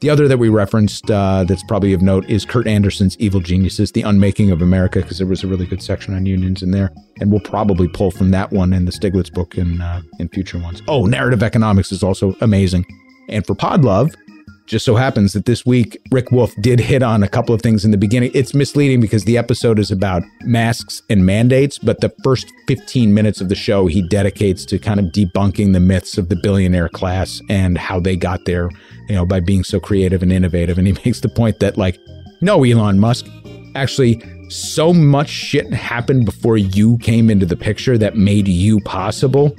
[0.00, 3.90] The other that we referenced uh, that's probably of note is Kurt Andersen's Evil Geniuses,
[3.90, 6.92] The Unmaking of America, because there was a really good section on unions in there.
[7.20, 10.58] And we'll probably pull from that one in the Stiglitz book in, uh, in future
[10.58, 10.82] ones.
[10.86, 12.86] Oh, Narrative Economics is also amazing.
[13.28, 14.14] And for Podlove,
[14.68, 17.84] just so happens that this week Rick Wolff did hit on a couple of things
[17.84, 18.30] in the beginning.
[18.34, 23.40] It's misleading because the episode is about masks and mandates, but the first 15 minutes
[23.40, 27.40] of the show he dedicates to kind of debunking the myths of the billionaire class
[27.48, 28.68] and how they got there,
[29.08, 30.76] you know, by being so creative and innovative.
[30.76, 31.98] And he makes the point that like,
[32.42, 33.26] no, Elon Musk,
[33.74, 39.54] actually so much shit happened before you came into the picture that made you possible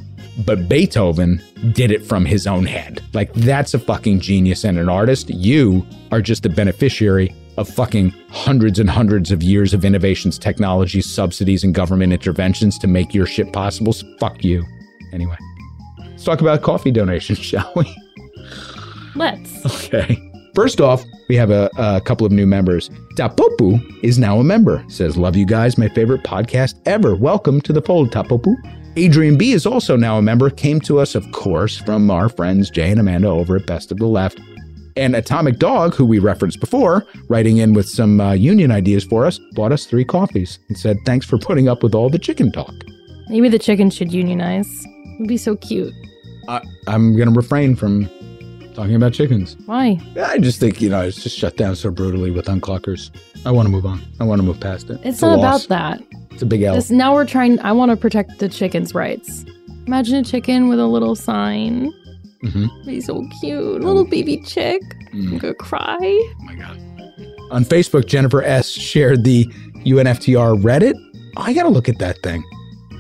[0.46, 1.42] but Beethoven
[1.74, 3.02] did it from his own head.
[3.14, 5.30] Like, that's a fucking genius and an artist.
[5.30, 11.06] You are just a beneficiary of fucking hundreds and hundreds of years of innovations, technologies,
[11.06, 13.92] subsidies, and government interventions to make your shit possible.
[13.92, 14.64] So fuck you.
[15.12, 15.38] Anyway,
[16.00, 17.94] let's talk about coffee donations, shall we?
[19.16, 19.66] Let's.
[19.86, 20.18] Okay.
[20.56, 22.90] First off, we have a, a couple of new members.
[23.16, 24.84] Tapopu is now a member.
[24.88, 27.16] Says, Love you guys, my favorite podcast ever.
[27.16, 28.56] Welcome to the fold, Tapopu.
[29.00, 32.70] Adrian B is also now a member, came to us, of course, from our friends
[32.70, 34.42] Jay and Amanda over at Best of the Left.
[34.98, 39.26] And Atomic Dog, who we referenced before, writing in with some uh, union ideas for
[39.26, 42.52] us, bought us three coffees and said, Thanks for putting up with all the chicken
[42.52, 42.74] talk.
[43.30, 44.70] Maybe the chickens should unionize.
[45.16, 45.94] It'd be so cute.
[46.50, 48.10] I, I'm going to refrain from
[48.80, 49.58] talking about chickens.
[49.66, 50.00] Why?
[50.22, 53.12] I just think, you know, it's just shut down so brutally with unclockers.
[53.46, 54.02] I want to move on.
[54.22, 55.02] I want to move past it.
[55.04, 56.02] It's a not about that.
[56.32, 56.76] It's a big L.
[56.76, 57.60] This, now we're trying.
[57.60, 59.44] I want to protect the chickens' rights.
[59.86, 61.92] Imagine a chicken with a little sign.
[62.42, 62.86] Mhm.
[62.86, 64.82] Be so cute, little baby chick.
[65.14, 65.34] Mm.
[65.34, 65.98] I'm gonna cry.
[66.02, 66.80] Oh my God.
[67.52, 68.70] On Facebook, Jennifer S.
[68.70, 69.44] shared the
[69.86, 70.94] UNFTR Reddit.
[71.36, 72.44] I got to look at that thing.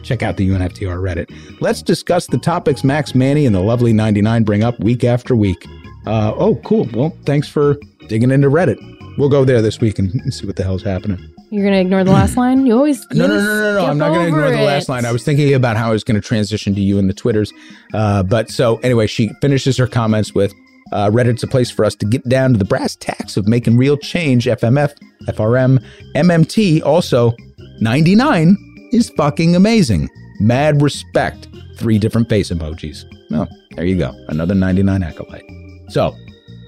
[0.09, 1.61] Check out the UNFTR Reddit.
[1.61, 5.67] Let's discuss the topics Max Manny and the lovely 99 bring up week after week.
[6.07, 6.89] Uh, oh, cool.
[6.95, 8.79] Well, thanks for digging into Reddit.
[9.19, 11.19] We'll go there this week and, see what the hell's happening.
[11.51, 12.65] You're gonna ignore the last line.
[12.65, 13.05] You always.
[13.11, 13.85] you No, no, no, no, no.
[13.85, 15.05] I'm not going to over ignore the last line.
[15.05, 17.53] I was thinking about how I was going to transition to you and the Twitters.
[17.93, 20.55] Uh, but so anyway, she finishes her comments with
[20.91, 23.77] uh, Reddit's a place for us to get down to the brass tacks of making
[23.77, 24.45] real change.
[24.45, 24.91] FMF,
[25.27, 25.85] FRM,
[26.15, 26.81] MMT.
[26.81, 27.35] Also,
[27.79, 28.57] 99
[28.91, 30.09] is fucking amazing.
[30.39, 31.47] Mad respect.
[31.75, 33.05] Three different face emojis.
[33.31, 34.13] Oh, there you go.
[34.27, 35.45] Another 99 acolyte.
[35.89, 36.15] So,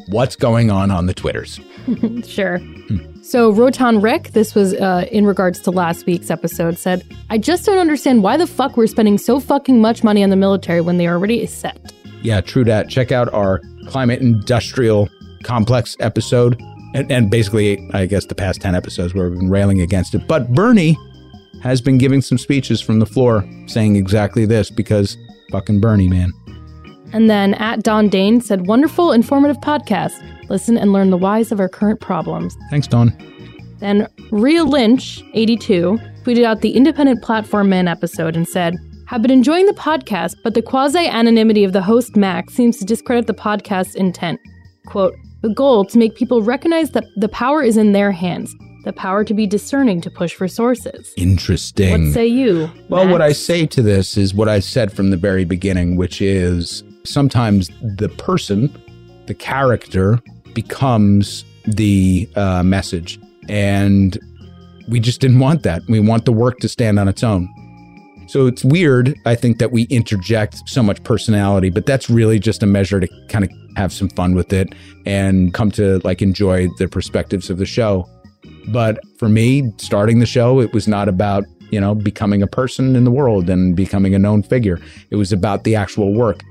[0.09, 1.59] what's going on on the Twitters?
[2.25, 2.59] sure.
[3.23, 7.65] So, Rotan Rick, this was uh, in regards to last week's episode, said, I just
[7.65, 10.97] don't understand why the fuck we're spending so fucking much money on the military when
[10.97, 11.93] they already is set.
[12.21, 12.89] Yeah, true that.
[12.89, 15.09] Check out our climate industrial
[15.43, 16.61] complex episode.
[16.93, 20.27] And, and basically, I guess the past 10 episodes where we've been railing against it.
[20.27, 20.97] But Bernie
[21.61, 25.17] has been giving some speeches from the floor saying exactly this because
[25.51, 26.31] fucking Bernie, man.
[27.13, 30.13] And then at Don Dane said, Wonderful, informative podcast.
[30.49, 32.57] Listen and learn the whys of our current problems.
[32.69, 33.15] Thanks, Don.
[33.79, 38.75] Then Rhea Lynch, 82, tweeted out the Independent Platform Man episode and said,
[39.07, 42.85] Have been enjoying the podcast, but the quasi anonymity of the host Max seems to
[42.85, 44.39] discredit the podcast's intent.
[44.85, 48.53] Quote, the goal to make people recognize that the power is in their hands,
[48.83, 51.13] the power to be discerning to push for sources.
[51.17, 52.05] Interesting.
[52.05, 52.69] What say you?
[52.89, 53.11] Well, Max?
[53.11, 56.83] what I say to this is what I said from the very beginning, which is
[57.03, 58.75] sometimes the person,
[59.27, 60.19] the character,
[60.53, 63.19] becomes the uh, message.
[63.49, 64.17] And
[64.89, 65.81] we just didn't want that.
[65.87, 67.47] We want the work to stand on its own.
[68.27, 72.63] So it's weird, I think, that we interject so much personality, but that's really just
[72.63, 74.73] a measure to kind of have some fun with it
[75.05, 78.07] and come to like enjoy the perspectives of the show.
[78.67, 82.95] But for me, starting the show, it was not about, you know, becoming a person
[82.95, 84.79] in the world and becoming a known figure.
[85.09, 86.41] It was about the actual work.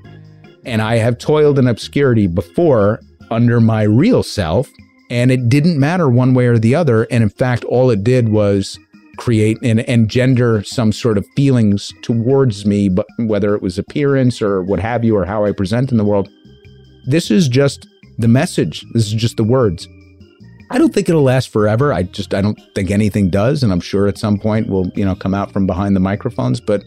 [0.65, 2.99] And I have toiled in obscurity before
[3.31, 4.69] under my real self,
[5.09, 7.03] and it didn't matter one way or the other.
[7.09, 8.77] And in fact, all it did was
[9.17, 14.63] create and engender some sort of feelings towards me, but whether it was appearance or
[14.63, 16.29] what have you, or how I present in the world.
[17.05, 17.87] This is just
[18.17, 18.85] the message.
[18.93, 19.87] This is just the words.
[20.71, 21.91] I don't think it'll last forever.
[21.91, 25.03] I just I don't think anything does, and I'm sure at some point we'll you
[25.03, 26.61] know come out from behind the microphones.
[26.61, 26.83] But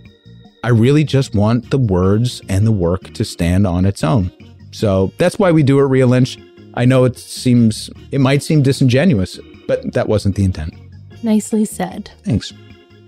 [0.62, 4.32] I really just want the words and the work to stand on its own.
[4.70, 6.38] So that's why we do it, Real Lynch.
[6.74, 10.72] I know it seems it might seem disingenuous, but that wasn't the intent.
[11.22, 12.10] Nicely said.
[12.22, 12.54] Thanks.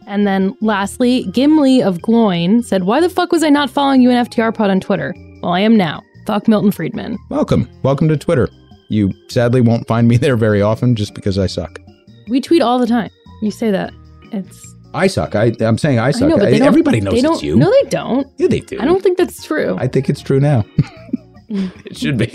[0.06, 4.10] And then lastly, Gimli of Gloin said, Why the fuck was I not following you
[4.10, 5.14] and FTR Pod on Twitter?
[5.42, 6.02] Well, I am now.
[6.26, 7.18] Fuck Milton Friedman.
[7.30, 8.48] Welcome, welcome to Twitter.
[8.88, 11.80] You sadly won't find me there very often, just because I suck.
[12.28, 13.10] We tweet all the time.
[13.42, 13.92] You say that.
[14.32, 14.74] It's.
[14.94, 15.34] I suck.
[15.34, 16.24] I, I'm saying I suck.
[16.24, 17.56] I know, don't- everybody knows they it's you.
[17.56, 18.26] No, they don't.
[18.38, 18.80] Yeah, they do.
[18.80, 19.76] I don't think that's true.
[19.78, 20.64] I think it's true now.
[21.48, 22.28] it should be.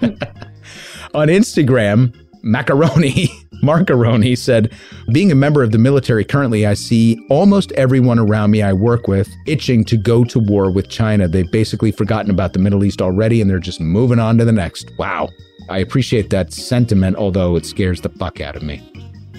[1.14, 3.28] On Instagram, Macaroni,
[3.62, 4.72] Macaroni said,
[5.12, 9.08] Being a member of the military currently, I see almost everyone around me I work
[9.08, 11.26] with itching to go to war with China.
[11.28, 14.52] They've basically forgotten about the Middle East already and they're just moving on to the
[14.52, 14.92] next.
[14.98, 15.30] Wow.
[15.68, 18.82] I appreciate that sentiment, although it scares the fuck out of me.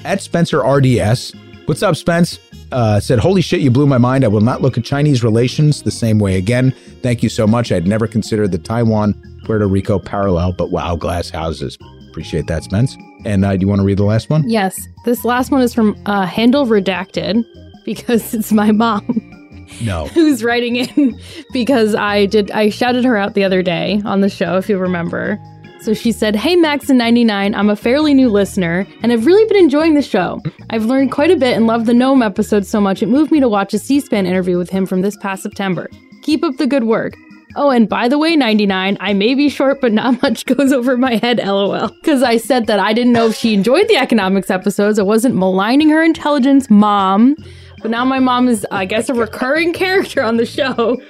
[0.05, 1.33] At Spencer RDS,
[1.65, 2.39] what's up, Spence?
[2.71, 4.23] Uh, said, Holy shit, you blew my mind.
[4.23, 6.71] I will not look at Chinese relations the same way again.
[7.01, 7.71] Thank you so much.
[7.71, 9.15] I'd never considered the Taiwan
[9.45, 11.77] Puerto Rico parallel, but wow, glass houses.
[12.09, 12.95] Appreciate that, Spence.
[13.25, 14.47] And uh, do you want to read the last one?
[14.47, 14.79] Yes.
[15.05, 17.43] This last one is from uh, Handle Redacted
[17.85, 20.07] because it's my mom No.
[20.13, 21.19] who's writing in
[21.53, 24.77] because I did I shouted her out the other day on the show if you
[24.77, 25.39] remember.
[25.81, 29.45] So she said, "Hey Max and 99, I'm a fairly new listener and I've really
[29.45, 30.41] been enjoying the show.
[30.69, 33.39] I've learned quite a bit and loved the Noam episode so much it moved me
[33.39, 35.89] to watch a C-SPAN interview with him from this past September.
[36.21, 37.15] Keep up the good work."
[37.55, 40.97] Oh, and by the way, 99, I may be short, but not much goes over
[40.97, 41.87] my head, lol.
[41.87, 44.99] Because I said that I didn't know if she enjoyed the economics episodes.
[44.99, 47.35] I wasn't maligning her intelligence, mom.
[47.81, 51.01] But now my mom is, I guess, a recurring character on the show.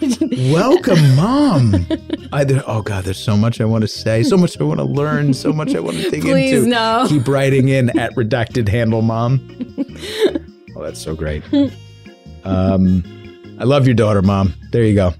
[0.52, 1.86] Welcome, Mom.
[2.32, 4.80] I, there, oh God, there's so much I want to say, so much I want
[4.80, 6.70] to learn, so much I want to dig Please, into.
[6.70, 7.06] no.
[7.08, 9.40] Keep writing in at redacted handle mom.
[10.76, 11.42] Oh, that's so great.
[12.44, 13.02] Um,
[13.58, 14.54] I love your daughter, mom.
[14.72, 15.14] There you go.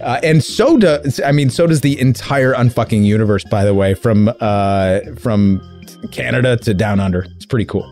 [0.00, 3.44] Uh, and so does I mean, so does the entire unfucking universe.
[3.44, 5.60] By the way, from uh, from
[6.12, 7.90] Canada to down under, it's pretty cool.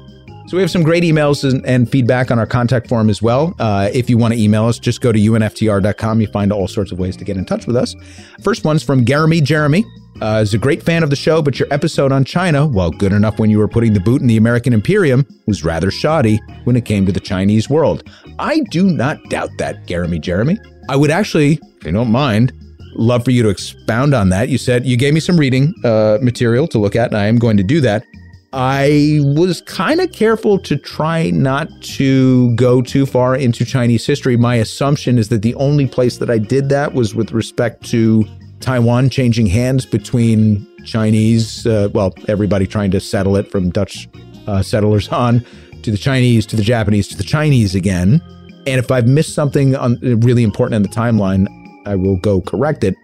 [0.53, 3.55] So we have some great emails and, and feedback on our contact form as well.
[3.59, 6.20] Uh, if you want to email us, just go to unftr.com.
[6.20, 7.96] You find all sorts of ways to get in touch with us.
[8.42, 9.82] First one's from Jeremy Jeremy.
[10.20, 13.14] Uh, is a great fan of the show, but your episode on China, while good
[13.14, 16.76] enough when you were putting the boot in the American Imperium, was rather shoddy when
[16.76, 18.07] it came to the Chinese world.
[18.38, 20.59] I do not doubt that, Jeremy Jeremy.
[20.90, 22.53] I would actually, if you don't mind,
[22.94, 24.50] love for you to expound on that.
[24.50, 27.38] You said you gave me some reading uh, material to look at, and I am
[27.38, 28.05] going to do that.
[28.53, 34.36] I was kind of careful to try not to go too far into Chinese history.
[34.36, 38.26] My assumption is that the only place that I did that was with respect to
[38.61, 44.09] Taiwan changing hands between Chinese, uh, well, everybody trying to settle it from Dutch
[44.46, 45.44] uh, settlers on
[45.82, 48.20] to the Chinese, to the Japanese, to the Chinese again.
[48.66, 51.46] And if I've missed something on, really important in the timeline,
[51.86, 52.94] I will go correct it.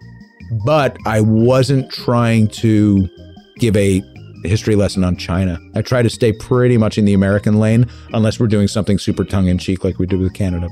[0.63, 3.09] But I wasn't trying to
[3.57, 4.01] give a
[4.43, 5.59] history lesson on China.
[5.75, 9.23] I try to stay pretty much in the American lane, unless we're doing something super
[9.23, 10.69] tongue in cheek like we did with Canada.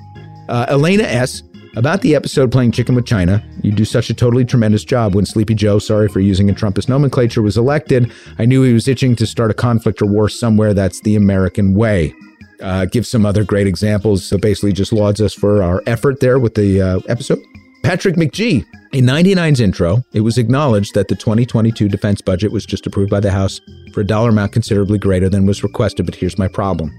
[0.49, 1.43] Uh, Elena S.
[1.75, 5.13] About the episode playing chicken with China, you do such a totally tremendous job.
[5.13, 8.87] When Sleepy Joe, sorry for using a Trumpist nomenclature, was elected, I knew he was
[8.87, 10.73] itching to start a conflict or war somewhere.
[10.73, 12.15] That's the American way.
[12.61, 14.25] Uh, give some other great examples.
[14.25, 17.39] So basically, just lauds us for our effort there with the uh, episode.
[17.83, 18.65] Patrick McGee.
[18.93, 23.19] In 99's intro, it was acknowledged that the 2022 defense budget was just approved by
[23.19, 23.59] the House
[23.93, 26.91] for a dollar amount considerably greater than was requested, but here's my problem.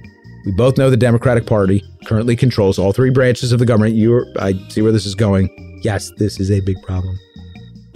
[0.45, 3.95] We both know the Democratic Party currently controls all three branches of the government.
[3.95, 5.49] You, I see where this is going.
[5.83, 7.19] Yes, this is a big problem.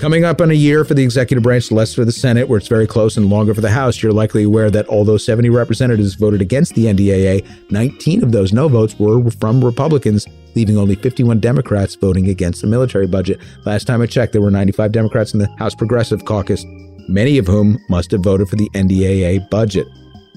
[0.03, 2.67] Coming up on a year for the executive branch, less for the Senate, where it's
[2.67, 6.43] very close, and longer for the House, you're likely aware that although 70 representatives voted
[6.43, 10.27] against the NDAA, 19 of those no votes were from Republicans,
[10.57, 13.39] leaving only 51 Democrats voting against the military budget.
[13.65, 16.65] Last time I checked, there were 95 Democrats in the House Progressive Caucus,
[17.07, 19.87] many of whom must have voted for the NDAA budget.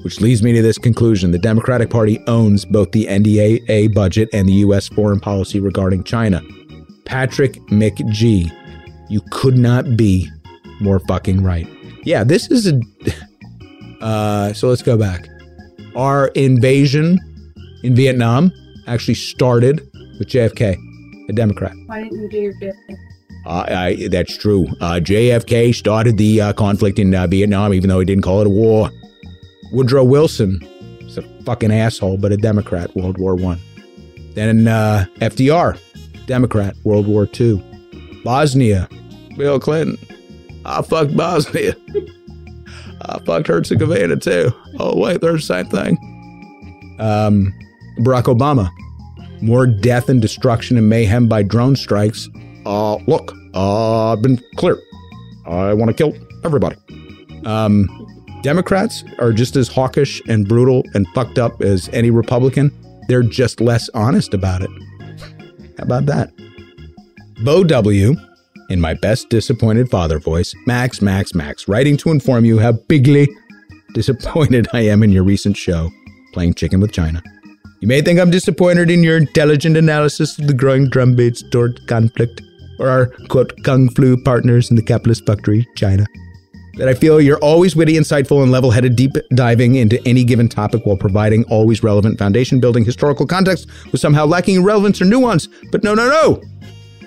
[0.03, 4.47] Which leads me to this conclusion the Democratic Party owns both the NDAA budget and
[4.47, 4.89] the U.S.
[4.89, 6.43] foreign policy regarding China.
[7.05, 8.51] Patrick McGee,
[9.09, 10.29] you could not be
[10.81, 11.67] more fucking right.
[12.03, 12.79] Yeah, this is a.
[14.01, 15.27] Uh, so let's go back.
[15.95, 17.17] Our invasion
[17.81, 18.51] in Vietnam
[18.85, 19.79] actually started
[20.19, 20.77] with JFK,
[21.29, 21.73] a Democrat.
[21.87, 22.75] Why didn't you do your bit?
[23.45, 24.67] Uh, I, that's true.
[24.81, 28.47] Uh, JFK started the uh, conflict in uh, Vietnam, even though he didn't call it
[28.47, 28.89] a war.
[29.71, 30.59] Woodrow Wilson
[31.01, 33.59] is a fucking asshole, but a Democrat, World War One.
[34.33, 35.79] Then uh, FDR,
[36.25, 37.63] Democrat, World War Two.
[38.25, 38.89] Bosnia,
[39.37, 39.97] Bill Clinton.
[40.65, 41.75] I fucked Bosnia.
[43.03, 44.51] I fucked Herzegovina too.
[44.79, 45.97] Oh wait, they're the same thing.
[46.99, 47.53] Um,
[47.99, 48.69] Barack Obama,
[49.41, 52.27] more death and destruction and mayhem by drone strikes.
[52.65, 54.77] Uh, look, uh, I've been clear.
[55.45, 56.77] I want to kill everybody.
[57.45, 57.87] Um,
[58.41, 62.71] Democrats are just as hawkish and brutal and fucked up as any Republican.
[63.07, 64.69] They're just less honest about it.
[65.77, 66.31] How about that?
[67.43, 68.15] Bo W,
[68.69, 73.27] in my best disappointed father voice, Max, Max, Max, writing to inform you how bigly
[73.93, 75.91] disappointed I am in your recent show,
[76.33, 77.21] Playing Chicken with China.
[77.81, 82.41] You may think I'm disappointed in your intelligent analysis of the growing drumbeats toward conflict,
[82.79, 86.05] or our, quote, kung flu partners in the capitalist factory, China.
[86.77, 90.49] That I feel you're always witty, insightful, and level headed, deep diving into any given
[90.49, 95.47] topic while providing always relevant foundation building historical context with somehow lacking relevance or nuance.
[95.71, 96.41] But no, no, no!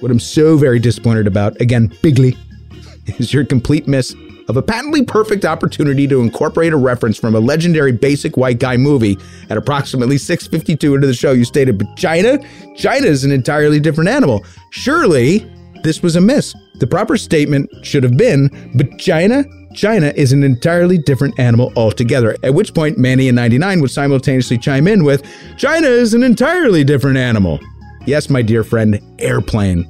[0.01, 2.37] What I'm so very disappointed about, again, bigly,
[3.19, 4.15] is your complete miss
[4.49, 8.77] of a patently perfect opportunity to incorporate a reference from a legendary basic white guy
[8.77, 9.19] movie
[9.51, 11.33] at approximately 652 into the show.
[11.33, 12.39] You stated but china
[12.75, 14.45] china is an entirely different animal.
[14.71, 15.51] Surely
[15.83, 16.55] this was a miss.
[16.77, 19.45] The proper statement should have been but china
[19.75, 22.37] china is an entirely different animal altogether.
[22.43, 25.25] At which point manny and 99 would simultaneously chime in with
[25.59, 27.61] china is an entirely different animal
[28.09, 29.86] yes my dear friend airplane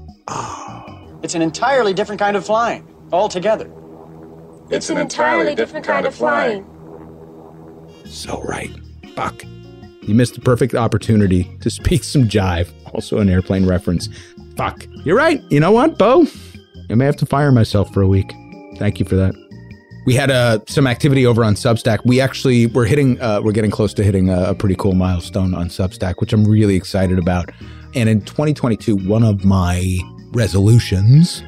[1.23, 3.71] It's an entirely different kind of flying, altogether.
[4.71, 6.65] It's an entirely different kind of flying.
[8.05, 8.71] So right.
[9.15, 9.43] Fuck.
[10.03, 12.71] You missed the perfect opportunity to speak some jive.
[12.95, 14.09] Also an airplane reference.
[14.57, 14.87] Fuck.
[15.05, 15.43] You're right.
[15.51, 16.27] You know what, Bo?
[16.91, 18.33] I may have to fire myself for a week.
[18.77, 19.35] Thank you for that.
[20.07, 21.99] We had uh, some activity over on Substack.
[22.05, 25.55] We actually we're hitting uh, we're getting close to hitting a, a pretty cool milestone
[25.55, 27.51] on Substack, which I'm really excited about.
[27.95, 29.99] And in 2022, one of my
[30.33, 31.43] resolutions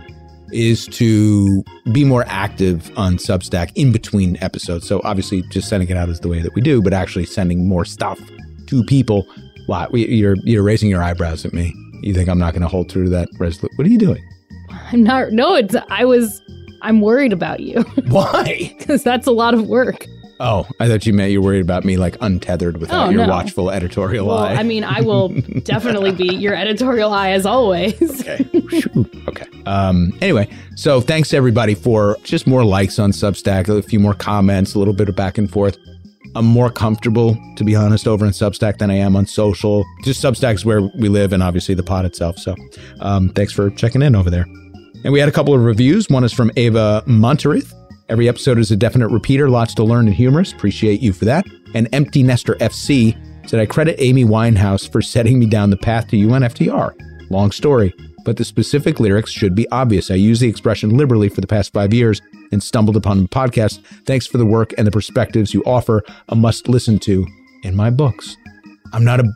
[0.52, 1.62] is to
[1.92, 4.86] be more active on Substack in between episodes.
[4.86, 7.68] So obviously, just sending it out is the way that we do, but actually sending
[7.68, 8.18] more stuff
[8.66, 9.26] to people.
[9.66, 11.74] Why you're you're raising your eyebrows at me?
[12.02, 13.76] You think I'm not going to hold true to that resolution?
[13.76, 14.22] What are you doing?
[14.92, 15.32] I'm not.
[15.32, 15.76] No, it's.
[15.90, 16.42] I was.
[16.82, 17.82] I'm worried about you.
[18.08, 18.74] Why?
[18.78, 20.06] Because that's a lot of work.
[20.42, 23.26] Oh, I thought you meant you were worried about me like untethered without Oh, your
[23.26, 23.28] no.
[23.30, 24.54] watchful editorial Well, eye.
[24.54, 25.28] I mean, I will
[25.64, 28.20] definitely be your editorial eye as always.
[28.22, 28.46] Okay.
[29.28, 29.46] Okay.
[29.66, 34.74] Um, anyway, so thanks everybody for just more likes on Substack, a few more comments,
[34.74, 35.76] a little bit of back and forth.
[36.34, 39.84] I'm more comfortable, to be honest, over in Substack than I am on social.
[40.04, 42.38] Just Substack is where we live, and obviously the pod itself.
[42.38, 42.54] So,
[43.00, 44.46] um, thanks for checking in over there.
[45.04, 46.08] And we had a couple of reviews.
[46.08, 47.74] One is from Ava Monterith.
[48.10, 50.52] Every episode is a definite repeater, lots to learn and humorous.
[50.52, 51.46] Appreciate you for that.
[51.74, 53.16] And Empty Nester FC
[53.48, 56.92] said, I credit Amy Winehouse for setting me down the path to UNFTR.
[57.30, 60.10] Long story, but the specific lyrics should be obvious.
[60.10, 62.20] I use the expression liberally for the past five years
[62.50, 63.80] and stumbled upon the podcast.
[64.06, 66.02] Thanks for the work and the perspectives you offer.
[66.30, 67.24] A must listen to
[67.62, 68.36] in my books.
[68.92, 69.32] I'm not a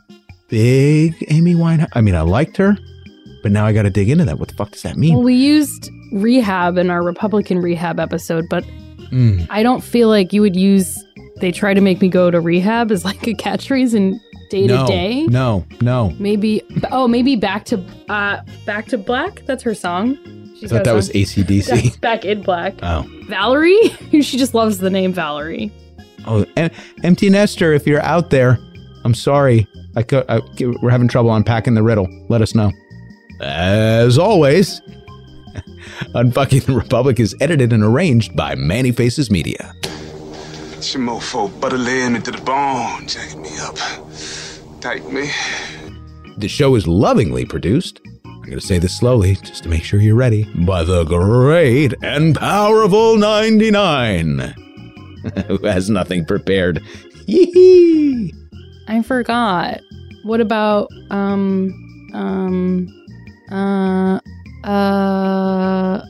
[0.49, 1.87] big Amy Winehouse.
[1.93, 2.77] I mean, I liked her,
[3.41, 4.37] but now I got to dig into that.
[4.37, 5.13] What the fuck does that mean?
[5.13, 8.63] Well, we used rehab in our Republican rehab episode, but
[9.11, 9.45] Mm.
[9.51, 11.01] I don't feel like you would use.
[11.39, 14.19] They try to make me go to rehab as like a catchphrase in
[14.49, 15.25] day to day.
[15.27, 16.11] no, no.
[16.17, 16.63] Maybe.
[16.91, 17.79] Oh, maybe back to
[18.09, 19.43] uh back to black.
[19.45, 20.17] That's her song.
[20.25, 21.65] I She's thought got a that was song- ACDC.
[21.83, 22.73] That's back in black.
[22.81, 23.05] Oh.
[23.29, 23.77] Valerie.
[24.11, 25.71] she just loves the name Valerie.
[26.25, 26.71] Oh, em-
[27.03, 28.57] empty nester, if you're out there,
[29.03, 29.67] I'm sorry.
[29.95, 30.41] I co- I,
[30.81, 32.07] we're having trouble unpacking the riddle.
[32.27, 32.71] Let us know.
[33.41, 34.81] As always,
[36.13, 39.73] Unfucking the Republic is edited and arranged by Manny Faces Media.
[40.73, 43.77] It's your mofo butter laying into the bone, jacking me up.
[44.81, 45.29] Tight me.
[46.37, 48.01] The show is lovingly produced.
[48.25, 50.43] I'm going to say this slowly just to make sure you're ready.
[50.65, 54.39] By the great and powerful 99,
[55.47, 56.83] who has nothing prepared.
[57.25, 58.33] Yee
[58.87, 59.81] I forgot.
[60.23, 61.73] What about um
[62.13, 62.87] um
[63.49, 64.19] uh
[64.65, 66.05] uh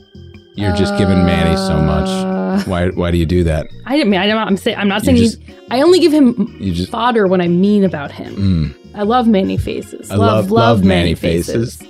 [0.54, 2.66] You're just giving Manny so much.
[2.66, 2.88] Why?
[2.88, 3.66] Why do you do that?
[3.84, 5.38] I didn't mean I don't I'm saying I'm not saying just-
[5.70, 6.90] I only give him You just.
[6.90, 8.34] fodder when I mean about him.
[8.36, 8.94] Mm.
[8.94, 10.10] I love Manny Faces.
[10.10, 11.82] I love, love, Manny faces.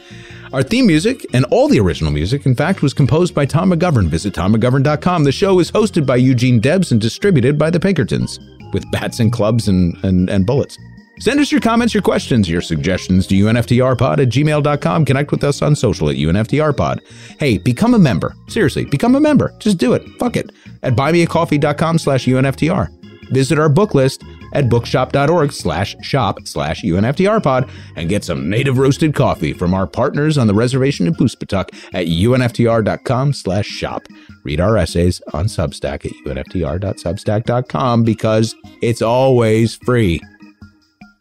[0.53, 4.09] Our theme music and all the original music, in fact, was composed by Tom McGovern.
[4.09, 5.23] Visit tommcgovern.com.
[5.25, 8.41] The show is hosted by Eugene Debs and distributed by the Pinkertons
[8.73, 10.79] with bats and clubs and, and, and bullets.
[11.19, 15.05] Send us your comments, your questions, your suggestions to unftrpod at gmail.com.
[15.05, 17.01] Connect with us on social at unftrpod.
[17.39, 18.35] Hey, become a member.
[18.49, 19.55] Seriously, become a member.
[19.59, 20.03] Just do it.
[20.19, 20.51] Fuck it.
[20.83, 22.89] At buymeacoffee.com slash unftr.
[23.31, 24.23] Visit our book list
[24.53, 30.39] at bookshop.org slash shop slash unftrpod and get some native roasted coffee from our partners
[30.39, 34.07] on the reservation in Poospatuck at unftr.com slash shop.
[34.45, 40.21] Read our essays on Substack at unftr.substack.com because it's always free.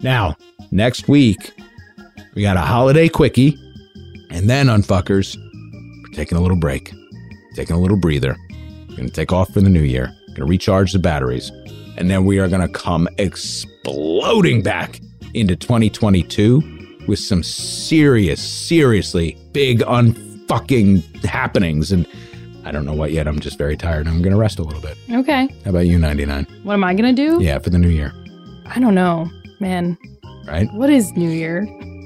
[0.01, 0.35] Now,
[0.72, 1.53] next week,
[2.35, 3.57] we got a holiday quickie,
[4.30, 5.38] and then unfuckers,
[6.03, 6.93] we're taking a little break,
[7.55, 8.35] taking a little breather.
[8.89, 11.49] We're going to take off for the new year, going to recharge the batteries,
[11.97, 14.99] and then we are going to come exploding back
[15.34, 21.91] into 2022 with some serious, seriously big unfucking happenings.
[21.91, 22.07] And
[22.65, 23.27] I don't know what yet.
[23.27, 24.07] I'm just very tired.
[24.07, 24.97] I'm going to rest a little bit.
[25.11, 25.47] Okay.
[25.63, 26.47] How about you, 99?
[26.63, 27.41] What am I gonna do?
[27.41, 28.13] Yeah, for the new year,
[28.65, 29.30] I don't know,
[29.60, 29.98] man.
[30.48, 30.68] right?
[30.73, 31.65] What is New Year?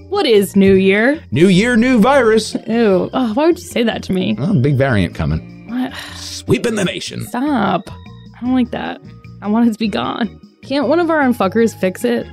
[0.10, 1.22] What is New Year?
[1.32, 2.56] New year, new virus.
[2.68, 3.10] Ew.
[3.14, 4.36] Oh, why would you say that to me?
[4.40, 5.68] Oh, big variant coming.
[5.70, 5.94] What?
[6.16, 7.26] Sweeping the nation.
[7.28, 7.84] Stop.
[7.90, 9.00] I don't like that.
[9.42, 10.40] I want it to be gone.
[10.64, 12.26] Can't one of our unfuckers fix it?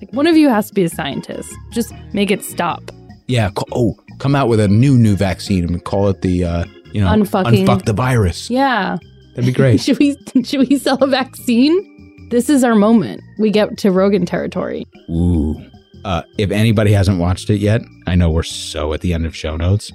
[0.00, 1.52] Like one of you has to be a scientist.
[1.72, 2.82] Just make it stop.
[3.28, 3.50] Yeah.
[3.72, 7.06] Oh, come out with a new, new vaccine and call it the, uh, you know,
[7.08, 8.50] Unfucking- unfuck the virus.
[8.50, 8.96] Yeah.
[9.34, 9.80] That'd be great.
[9.84, 11.91] should we should we sell a vaccine?
[12.32, 13.22] This is our moment.
[13.38, 14.86] We get to Rogan territory.
[15.10, 15.54] Ooh.
[16.02, 19.36] Uh, if anybody hasn't watched it yet, I know we're so at the end of
[19.36, 19.92] show notes.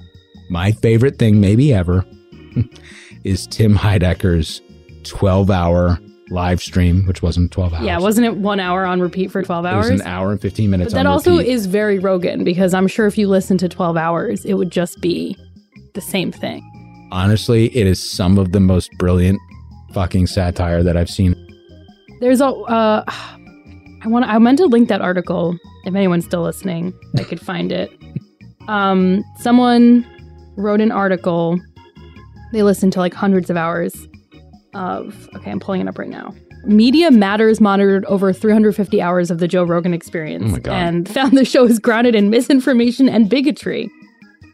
[0.48, 2.06] My favorite thing, maybe ever,
[3.24, 4.62] is Tim Heidecker's
[5.02, 5.98] 12 hour
[6.30, 7.84] live stream, which wasn't 12 hours.
[7.84, 9.88] Yeah, wasn't it one hour on repeat for twelve hours?
[9.88, 11.50] It was an hour and 15 minutes But that also repeat.
[11.50, 15.00] is very Rogan because I'm sure if you listen to 12 hours, it would just
[15.00, 15.36] be
[15.94, 16.62] the same thing.
[17.10, 19.40] Honestly, it is some of the most brilliant
[19.92, 21.34] fucking satire that I've seen.
[22.20, 23.04] There's a, uh,
[24.02, 25.56] I want, I meant to link that article.
[25.84, 27.90] If anyone's still listening, I could find it.
[28.68, 30.06] Um, someone
[30.56, 31.58] wrote an article.
[32.52, 34.06] They listened to like hundreds of hours
[34.74, 35.28] of.
[35.36, 36.34] Okay, I'm pulling it up right now.
[36.64, 41.44] Media Matters monitored over 350 hours of the Joe Rogan experience Oh and found the
[41.44, 43.90] show is grounded in misinformation and bigotry.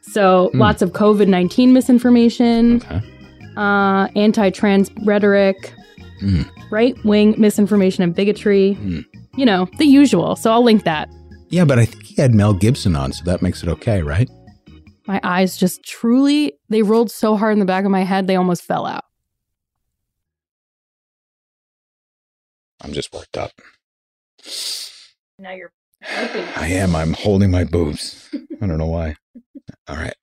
[0.03, 0.61] So Hmm.
[0.61, 2.83] lots of COVID 19 misinformation,
[3.57, 5.73] uh, anti trans rhetoric,
[6.25, 6.43] Hmm.
[6.71, 8.79] right wing misinformation and bigotry.
[9.37, 10.37] You know, the usual.
[10.37, 11.11] So I'll link that.
[11.51, 14.31] Yeah, but I think he had Mel Gibson on, so that makes it okay, right?
[15.07, 18.37] My eyes just truly, they rolled so hard in the back of my head, they
[18.37, 19.05] almost fell out.
[22.81, 23.53] I'm just worked up.
[25.39, 25.73] Now you're.
[26.07, 26.97] I am.
[26.97, 28.29] I'm holding my boobs.
[28.35, 29.17] I don't know why.
[29.89, 30.15] All right.